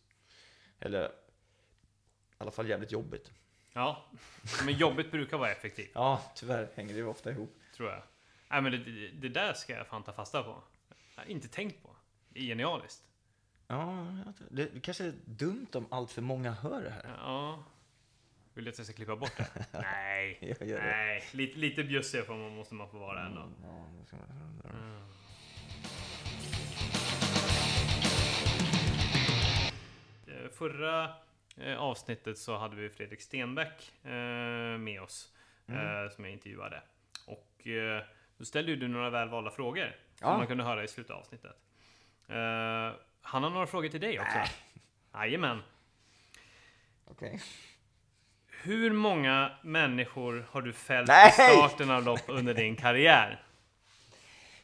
[0.79, 1.09] Eller i
[2.37, 3.31] alla fall jävligt jobbigt.
[3.73, 4.05] Ja,
[4.65, 7.55] men jobbet brukar vara effektivt, Ja, tyvärr hänger det ju ofta ihop.
[7.75, 8.01] tror jag.
[8.49, 10.63] Nej, men det, det, det där ska jag fan ta fasta på.
[11.15, 11.95] Jag har inte tänkt på.
[12.29, 13.03] Det är genialiskt.
[13.67, 14.07] Ja,
[14.51, 17.15] det kanske är dumt om allt för många hör det här.
[17.17, 17.63] Ja.
[18.53, 19.65] Vill du att jag ska klippa bort det?
[19.81, 20.55] Nej.
[20.69, 23.49] Nej, lite, lite bjussig får man, måste man få vara ändå.
[23.63, 25.05] Ja, ska man-
[30.27, 31.13] Eh, Förra
[31.57, 34.11] eh, avsnittet så hade vi Fredrik Stenbeck eh,
[34.77, 35.33] med oss.
[35.67, 36.09] Mm.
[36.09, 36.81] Som jag intervjuade.
[37.27, 37.67] Och
[38.39, 39.95] då ställde ju du några välvalda frågor.
[40.19, 40.27] Ja.
[40.27, 41.55] Som man kunde höra i slutet av avsnittet.
[42.27, 42.35] Eh,
[43.21, 44.37] han har några frågor till dig också.
[44.37, 44.49] Nej.
[45.13, 45.61] Jajamän.
[47.05, 47.41] Okej.
[48.47, 51.27] Hur många människor har du fällt Nej!
[51.29, 53.43] i starten av lopp under din karriär?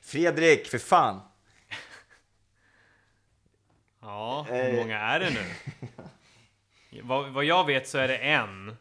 [0.02, 1.22] Fredrik, för fan!
[4.02, 4.76] Ja, hur Eh.
[4.76, 5.46] många är det nu?
[7.04, 8.78] vad, vad jag vet så är det en.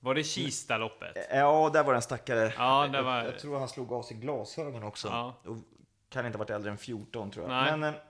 [0.00, 1.16] Var det Kista-loppet?
[1.30, 2.52] Ja, där var den stackare.
[2.58, 5.08] Ja, det var- jag, jag tror han slog av sig glasögon också.
[5.08, 5.34] Ja.
[5.44, 5.56] Och
[6.08, 7.50] kan inte ha varit äldre än 14 tror jag.
[7.50, 7.76] Nej.
[7.76, 8.00] Men, eh,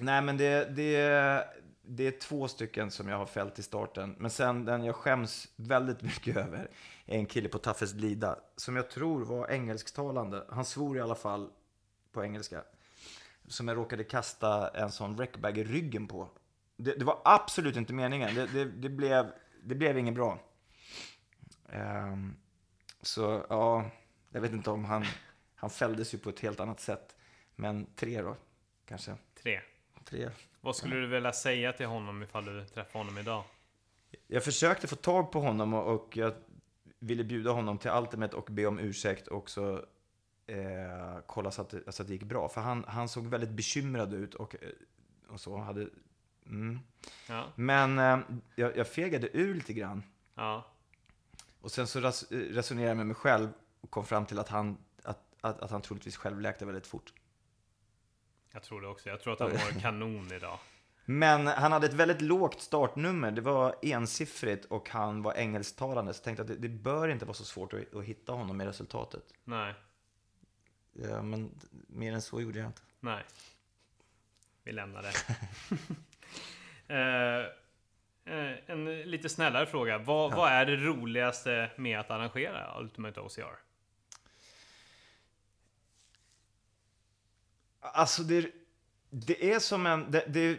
[0.00, 1.44] nej, men det, det,
[1.82, 4.14] det är två stycken som jag har fällt i starten.
[4.18, 6.68] Men sen den jag skäms väldigt mycket över
[7.06, 10.44] är en kille på Toughest Lida som jag tror var engelsktalande.
[10.50, 11.50] Han svor i alla fall
[12.12, 12.62] på engelska.
[13.48, 16.28] Som jag råkade kasta en sån wreckbag i ryggen på.
[16.76, 18.34] det, det var absolut inte meningen.
[18.34, 19.26] Det, det, det, blev,
[19.64, 20.38] det blev inget bra.
[21.72, 22.36] Ehm,
[23.02, 23.90] så ja,
[24.30, 25.04] jag vet inte om han,
[25.54, 27.16] han fälldes ju på ett helt annat sätt.
[27.54, 28.36] Men tre då,
[28.86, 29.16] kanske.
[29.42, 29.60] Tre.
[30.04, 30.30] Tre.
[30.60, 33.44] Vad skulle du vilja säga till honom ifall du träffar honom idag?
[34.26, 36.34] Jag försökte få tag på honom och, och jag
[36.98, 39.86] ville bjuda honom till Ultimate och be om ursäkt och också
[40.46, 42.48] eh, kolla så att, det, så att det gick bra.
[42.48, 44.56] För han, han såg väldigt bekymrad ut och,
[45.28, 45.56] och så.
[45.56, 45.88] Hade,
[46.46, 46.78] mm.
[47.28, 47.44] Ja.
[47.54, 48.18] Men eh,
[48.54, 50.02] jag, jag fegade ur lite grann.
[50.34, 50.71] Ja.
[51.62, 53.48] Och sen så res, resonerade jag med mig själv
[53.80, 57.12] och kom fram till att han, att, att, att han troligtvis själv läkte väldigt fort.
[58.52, 59.08] Jag tror det också.
[59.08, 60.58] Jag tror att han mår kanon idag.
[61.04, 63.30] Men han hade ett väldigt lågt startnummer.
[63.30, 66.14] Det var ensiffrigt och han var engelsktalande.
[66.14, 68.60] Så jag tänkte att det, det bör inte vara så svårt att, att hitta honom
[68.60, 69.24] i resultatet.
[69.44, 69.74] Nej.
[70.92, 72.82] Ja, men mer än så gjorde jag inte.
[73.00, 73.24] Nej.
[74.62, 75.12] Vi lämnar det.
[76.88, 77.46] Eh,
[78.24, 79.98] en lite snällare fråga.
[79.98, 80.36] Vad, Ja.
[80.36, 83.58] vad är det roligaste med att arrangera Ultimate OCR?
[87.80, 88.50] Alltså det,
[89.10, 90.10] det är som en...
[90.10, 90.58] Det, det,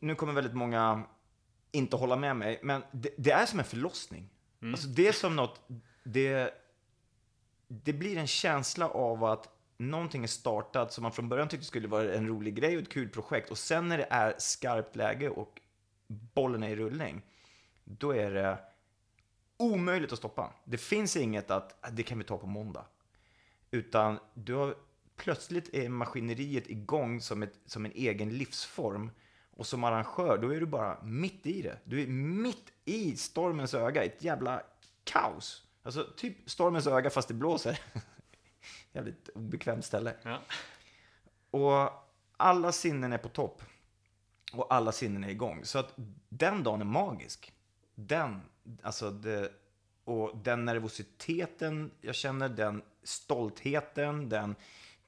[0.00, 1.02] nu kommer väldigt många
[1.72, 4.28] inte hålla med mig, men det, det är som en förlossning.
[4.62, 4.74] Mm.
[4.74, 5.68] Alltså det är som något...
[6.04, 6.54] Det,
[7.68, 11.88] det blir en känsla av att någonting är startat som man från början tyckte skulle
[11.88, 13.50] vara en rolig grej och ett kul projekt.
[13.50, 15.60] Och sen när det är skarpt läge och
[16.08, 17.22] bollen är i rullning,
[17.84, 18.58] då är det
[19.56, 20.52] omöjligt att stoppa.
[20.64, 22.84] Det finns inget att "Ah, det kan vi ta på måndag.
[23.70, 24.74] Utan du har,
[25.16, 29.10] plötsligt är maskineriet igång som, ett, som en egen livsform.
[29.50, 31.78] Och som arrangör, då är du bara mitt i det.
[31.84, 34.62] Du är mitt i stormens öga, ett jävla
[35.04, 35.66] kaos.
[35.82, 37.80] Alltså typ stormens öga fast det blåser.
[38.92, 40.14] Jävligt obekvämt ställe.
[40.22, 40.40] Ja.
[41.50, 41.92] Och
[42.36, 43.62] alla sinnen är på topp.
[44.52, 45.64] Och alla sinnen är igång.
[45.64, 45.94] Så att
[46.28, 47.52] den dagen är magisk.
[47.94, 48.40] Den,
[48.82, 49.52] alltså det,
[50.04, 54.54] och den nervositeten jag känner, den stoltheten, den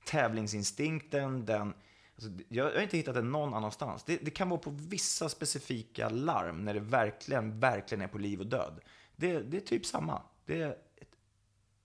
[0.04, 1.74] tävlingsinstinkten, den...
[2.14, 4.04] Alltså, jag, har inte hittat den någon annanstans.
[4.04, 8.40] Det, det kan vara på vissa specifika larm när det verkligen, verkligen är på liv
[8.40, 8.80] och död.
[9.16, 10.22] Det, det är typ samma.
[10.46, 11.16] Det är ett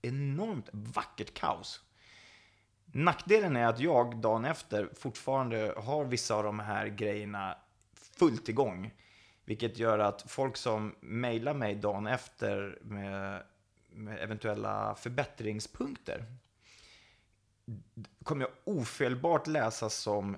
[0.02, 1.82] enormt vackert kaos.
[2.98, 7.58] Nackdelen är att jag dagen efter fortfarande har vissa av de här grejerna
[7.94, 8.94] fullt igång.
[9.46, 13.44] Vilket gör att folk som mejlar mig dagen efter med,
[13.90, 16.26] med eventuella förbättringspunkter
[18.24, 20.38] kommer jag ofelbart läsa som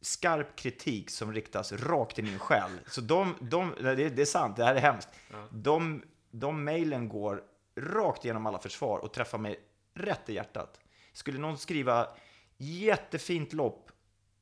[0.00, 2.70] skarp kritik som riktas rakt i min själ.
[2.86, 5.08] Så de, de, det, det är sant, det här är hemskt.
[5.50, 7.42] De, de mejlen går
[7.76, 9.60] rakt igenom alla försvar och träffar mig
[9.94, 10.80] rätt i hjärtat.
[11.18, 12.08] Skulle någon skriva
[12.56, 13.90] jättefint lopp,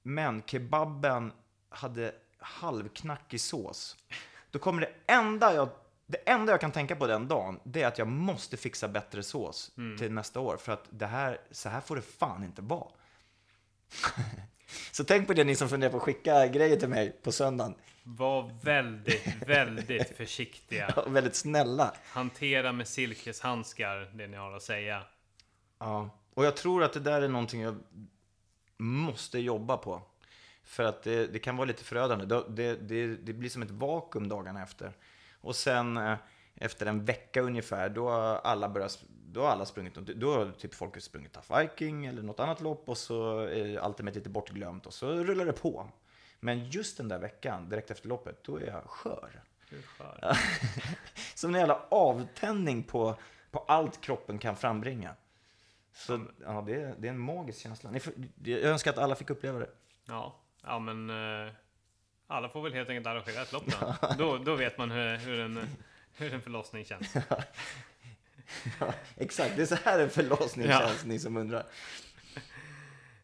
[0.03, 1.33] men kebaben
[1.69, 3.97] hade halvknackig sås.
[4.51, 5.69] Då kommer det enda jag,
[6.07, 9.23] det enda jag kan tänka på den dagen, det är att jag måste fixa bättre
[9.23, 10.57] sås till nästa år.
[10.57, 12.89] För att det här, så här får det fan inte vara.
[14.93, 17.75] så tänk på det ni som funderar på att skicka grejer till mig på söndagen.
[18.03, 20.95] Var väldigt, väldigt försiktiga.
[21.07, 21.95] Och väldigt snälla.
[22.09, 25.03] Hantera med silkeshandskar det ni har att säga.
[25.79, 27.77] Ja, och jag tror att det där är någonting jag
[28.77, 30.03] måste jobba på.
[30.65, 32.25] För att det, det kan vara lite förödande.
[32.49, 34.93] Det, det, det, blir som ett vakuum dagarna efter.
[35.41, 36.15] Och sen eh,
[36.55, 40.75] efter en vecka ungefär, då har alla, börjat, då har alla sprungit, då har typ
[40.75, 44.95] folk sprungit Tough Viking eller något annat lopp och så är Ultimate lite bortglömt och
[44.95, 45.89] så rullar det på.
[46.41, 49.43] Men just den där veckan, direkt efter loppet, då är jag skör.
[49.69, 50.39] Hur skör.
[51.35, 53.15] Som en jävla avtändning på,
[53.51, 55.15] på allt kroppen kan frambringa.
[55.97, 57.91] Så ja, det, är, det är en magisk känsla.
[58.45, 59.71] Jag önskar att alla fick uppleva det.
[60.07, 61.53] Ja, ja men eh,
[62.27, 63.95] alla får väl helt enkelt arrangera ett lopp då.
[64.19, 65.61] Då, då vet man hur, hur, en,
[66.13, 67.15] hur en förlossning känns.
[68.81, 70.79] Ja, exakt, det är så här en förlossning Ja.
[70.81, 71.67] känns, ni som undrar.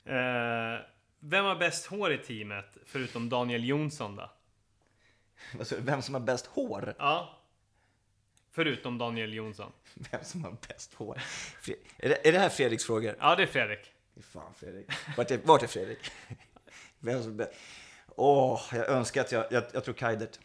[0.05, 0.81] Eh,
[1.21, 4.31] vem har bäst hår i teamet förutom Daniel Jonsson då?
[5.59, 6.95] Alltså, vem som har bäst hår?
[6.99, 7.42] Ja.
[8.53, 9.73] Förutom Daniel Jonsson.
[9.95, 11.15] Vem som har bäst hår?
[11.63, 13.17] Fre- Är det, är det här Fredriks frågor?
[13.21, 13.93] Ja, det är Fredrik.
[14.21, 14.87] Fan Fredrik.
[15.17, 16.11] Vart är, vart är Fredrik?
[16.99, 17.53] Vem som bäst?
[18.09, 20.39] Åh, jag önskar att jag, jag, jag tror Kaidert.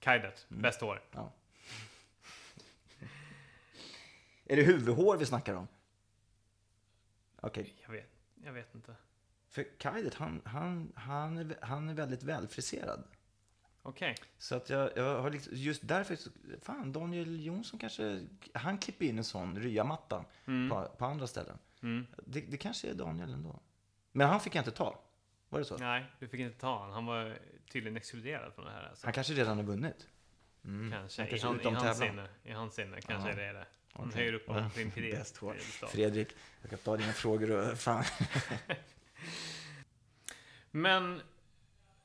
[0.00, 1.02] Kajdet, bäst hår.
[1.12, 1.32] Ja.
[4.46, 5.68] Är det huvudhår vi snackar om?
[7.40, 8.10] Okej, Jag vet,
[8.44, 8.94] jag vet inte.
[9.50, 13.04] för Kaidert han, han, han, är, han är väldigt välfriserad.
[13.88, 14.14] Okej.
[14.38, 16.18] Så att jag, jag har liksom, just därför,
[16.62, 20.24] fan Daniel Jonsson kanske, han klipper in en sån ryamatta
[20.70, 21.58] på, på andra ställen.
[21.82, 22.06] Mm.
[22.26, 23.60] Det, det kanske är Daniel ändå.
[24.12, 25.00] Men han fick jag inte ta.
[25.48, 25.76] Var det så?
[25.76, 26.92] Nej, du fick inte ta honom.
[26.94, 27.38] Han var
[27.72, 28.88] tydligen exkluderad från det här.
[28.88, 29.06] Alltså.
[29.06, 30.08] Han kanske redan har vunnit?
[30.64, 30.92] Mm.
[30.92, 31.22] Kanske.
[31.22, 33.36] Han I, han, i, hans sinne, I hans sinne kanske Ja.
[33.36, 33.66] det är det.
[33.92, 34.20] Han Okej.
[34.20, 35.36] höjer upp honom imperiet.
[35.36, 35.54] hår.
[35.88, 36.28] Fredrik,
[36.60, 38.04] jag kan ta dina frågor och fan.
[40.70, 41.20] Men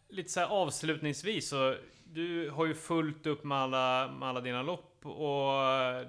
[0.09, 5.05] lite så avslutningsvis så du har ju fullt upp med alla, med alla dina lopp
[5.05, 5.51] och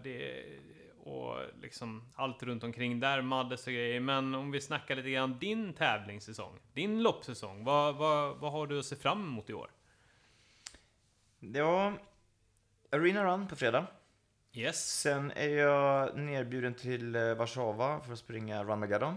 [0.03, 0.45] det
[1.05, 4.01] och liksom allt runt omkring där, Maddes och grejer.
[4.01, 7.65] Men om vi snackar lite grann din tävlingssäsong, din loppsäsong.
[7.65, 9.71] Vad, vad, vad har du att se fram emot i år?
[11.41, 11.93] Ja,
[12.91, 13.87] Arena Run på fredag.
[14.53, 15.01] Yes.
[15.01, 19.17] Sen är jag nerbjuden till eh, Warszawa för att springa Run Magadon.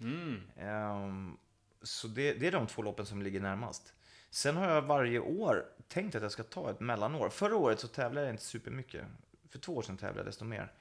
[0.00, 0.42] Mm.
[0.56, 1.36] Ehm,
[1.82, 3.94] så det, det är de två loppen som ligger närmast.
[4.30, 7.28] Sen har jag varje år tänkt att jag ska ta ett mellanår.
[7.28, 9.04] Förra året så tävlade jag inte supermycket.
[9.48, 10.72] För två år sedan tävlade jag desto mer.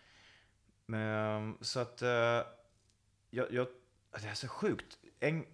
[0.85, 2.09] Men, så att eh,
[3.29, 3.67] jag, jag,
[4.11, 4.97] det är så sjukt.
[5.19, 5.45] En,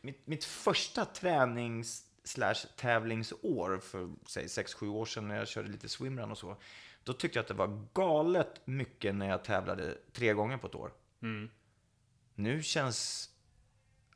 [0.00, 5.88] mitt, mitt första tränings slash tävlingsår för säg 6-7 år sedan när jag körde lite
[5.88, 6.56] swimrun och så.
[7.04, 10.74] Då tyckte jag att det var galet mycket när jag tävlade tre gånger på ett
[10.74, 10.92] år.
[11.22, 11.50] Mm.
[12.34, 13.29] Nu känns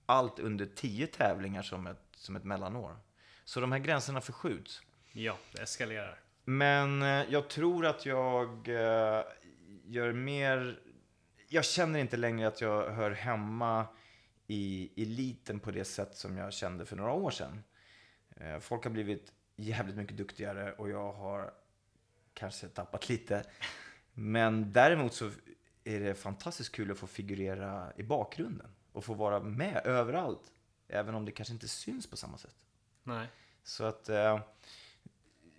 [0.06, 2.96] allt under 10 tävlingar som ett, som ett mellanår.
[3.44, 4.82] Så de här gränserna förskjuts.
[5.12, 6.20] Ja, det eskalerar.
[6.44, 9.24] Men eh, jag tror att jag eh,
[9.84, 10.80] gör mer...
[11.48, 13.86] Jag känner inte längre att jag hör hemma
[14.46, 17.64] i eliten på det sätt som jag kände för några år sedan.
[18.36, 21.52] Eh, Folk har blivit jävligt mycket duktigare och jag har
[22.34, 23.44] kanske tappat lite.
[24.12, 25.30] Men däremot så
[25.84, 30.52] är det fantastiskt kul att få figurera i bakgrunden och få vara med överallt.
[30.88, 32.56] Även om det kanske inte syns på samma sätt.
[33.02, 33.28] Nej.
[33.62, 34.40] Så att eh,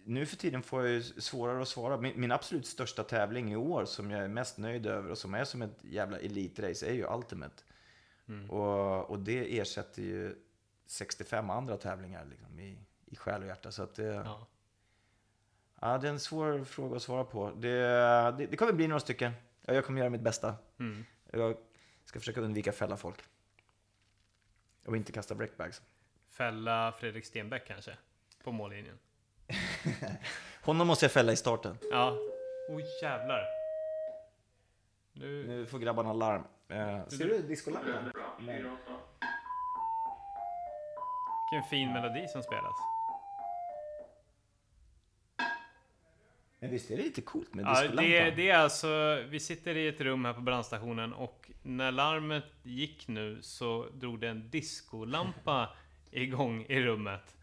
[0.04, 1.98] nu för tiden får jag ju svårare att svara.
[1.98, 5.34] Min, min absolut största tävling i år som jag är mest nöjd över och som
[5.34, 7.64] är som ett jävla elitrace är ju Ultimate.
[8.28, 8.50] Mm.
[8.50, 10.36] Och, och det ersätter ju
[10.86, 13.72] 65 andra tävlingar liksom, i, i själ och hjärta.
[13.72, 14.48] Så att det, ja.
[15.82, 15.98] Ja.
[15.98, 17.52] det är en svår fråga att svara på.
[17.52, 17.78] Det,
[18.38, 19.32] det, det kommer bli några stycken.
[19.62, 20.56] Ja, Jag kommer göra mitt bästa.
[20.80, 21.06] Mm.
[21.32, 21.58] Jag
[22.06, 23.20] ska försöka undvika fälla folk.
[24.86, 25.82] Och inte kasta breakbags.
[26.30, 27.98] Fälla Fredrik Stenbeck kanske?
[28.44, 29.00] På mållinjen.
[30.64, 31.78] Honom måste jag fälla i starten.
[31.92, 32.18] Ja.
[32.70, 33.46] Oj jävlar.
[35.14, 35.48] Nu...
[35.48, 36.44] Nu får grabbarna larm.
[36.68, 38.12] Eh, ser du diskolampan?
[38.40, 38.64] Nej.
[41.52, 42.95] Vilken fin melodi som spelas.
[46.66, 48.06] Men visst är det lite coolt med Ja, diskolampan?
[48.06, 52.44] det, det är alltså, vi sitter i ett rum här på brandstationen och när larmet
[52.64, 55.70] gick nu så drog det en diskolampa
[56.12, 57.36] igång i rummet.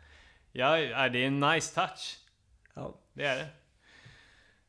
[0.52, 2.18] Ja, ja, det är en nice touch.
[2.74, 2.94] Ja.
[3.12, 3.46] Det är det.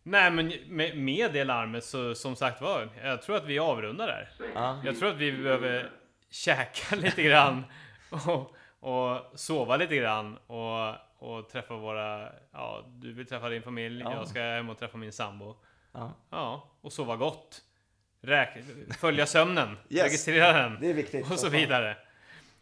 [0.04, 4.08] Nej men med, med det larmet så som sagt var, jag tror att vi avrundar
[4.08, 4.30] där.
[4.56, 4.82] Ja.
[4.86, 5.90] Jag tror att vi behöver
[6.30, 7.64] käka lite grann
[8.10, 14.02] och, och sova lite grann och, och träffa våra, ja du vill träffa din familj,
[14.02, 14.14] Ja.
[14.14, 15.56] jag ska hem och träffa min sambo.
[15.92, 16.12] Ja.
[16.30, 17.62] Ja, och sova gott.
[18.22, 18.50] Räk,
[19.00, 20.04] följa sömnen, Yes.
[20.04, 21.32] registrera den Det är viktigt.
[21.32, 21.98] och så vidare.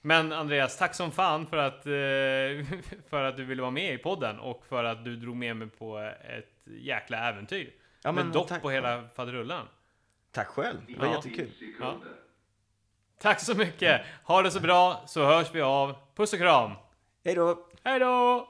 [0.02, 3.98] Men Andreas, tack som fan för att, eh, för att du ville vara med i
[3.98, 5.98] podden och för att du drog med mig på
[6.38, 7.74] ett jäkla äventyr.
[8.04, 8.62] Ja, med men dopp tack.
[8.62, 9.68] på hela faderullan.
[10.32, 10.78] Tack själv.
[10.88, 11.16] Det var Ja.
[11.16, 11.52] jättekul.
[11.80, 11.96] Ja.
[13.20, 14.02] Tack så mycket!
[14.24, 15.96] Ha det så bra så hörs vi av.
[16.16, 16.72] Puss och kram!
[17.26, 17.68] Hej då!
[17.84, 18.48] Hej då!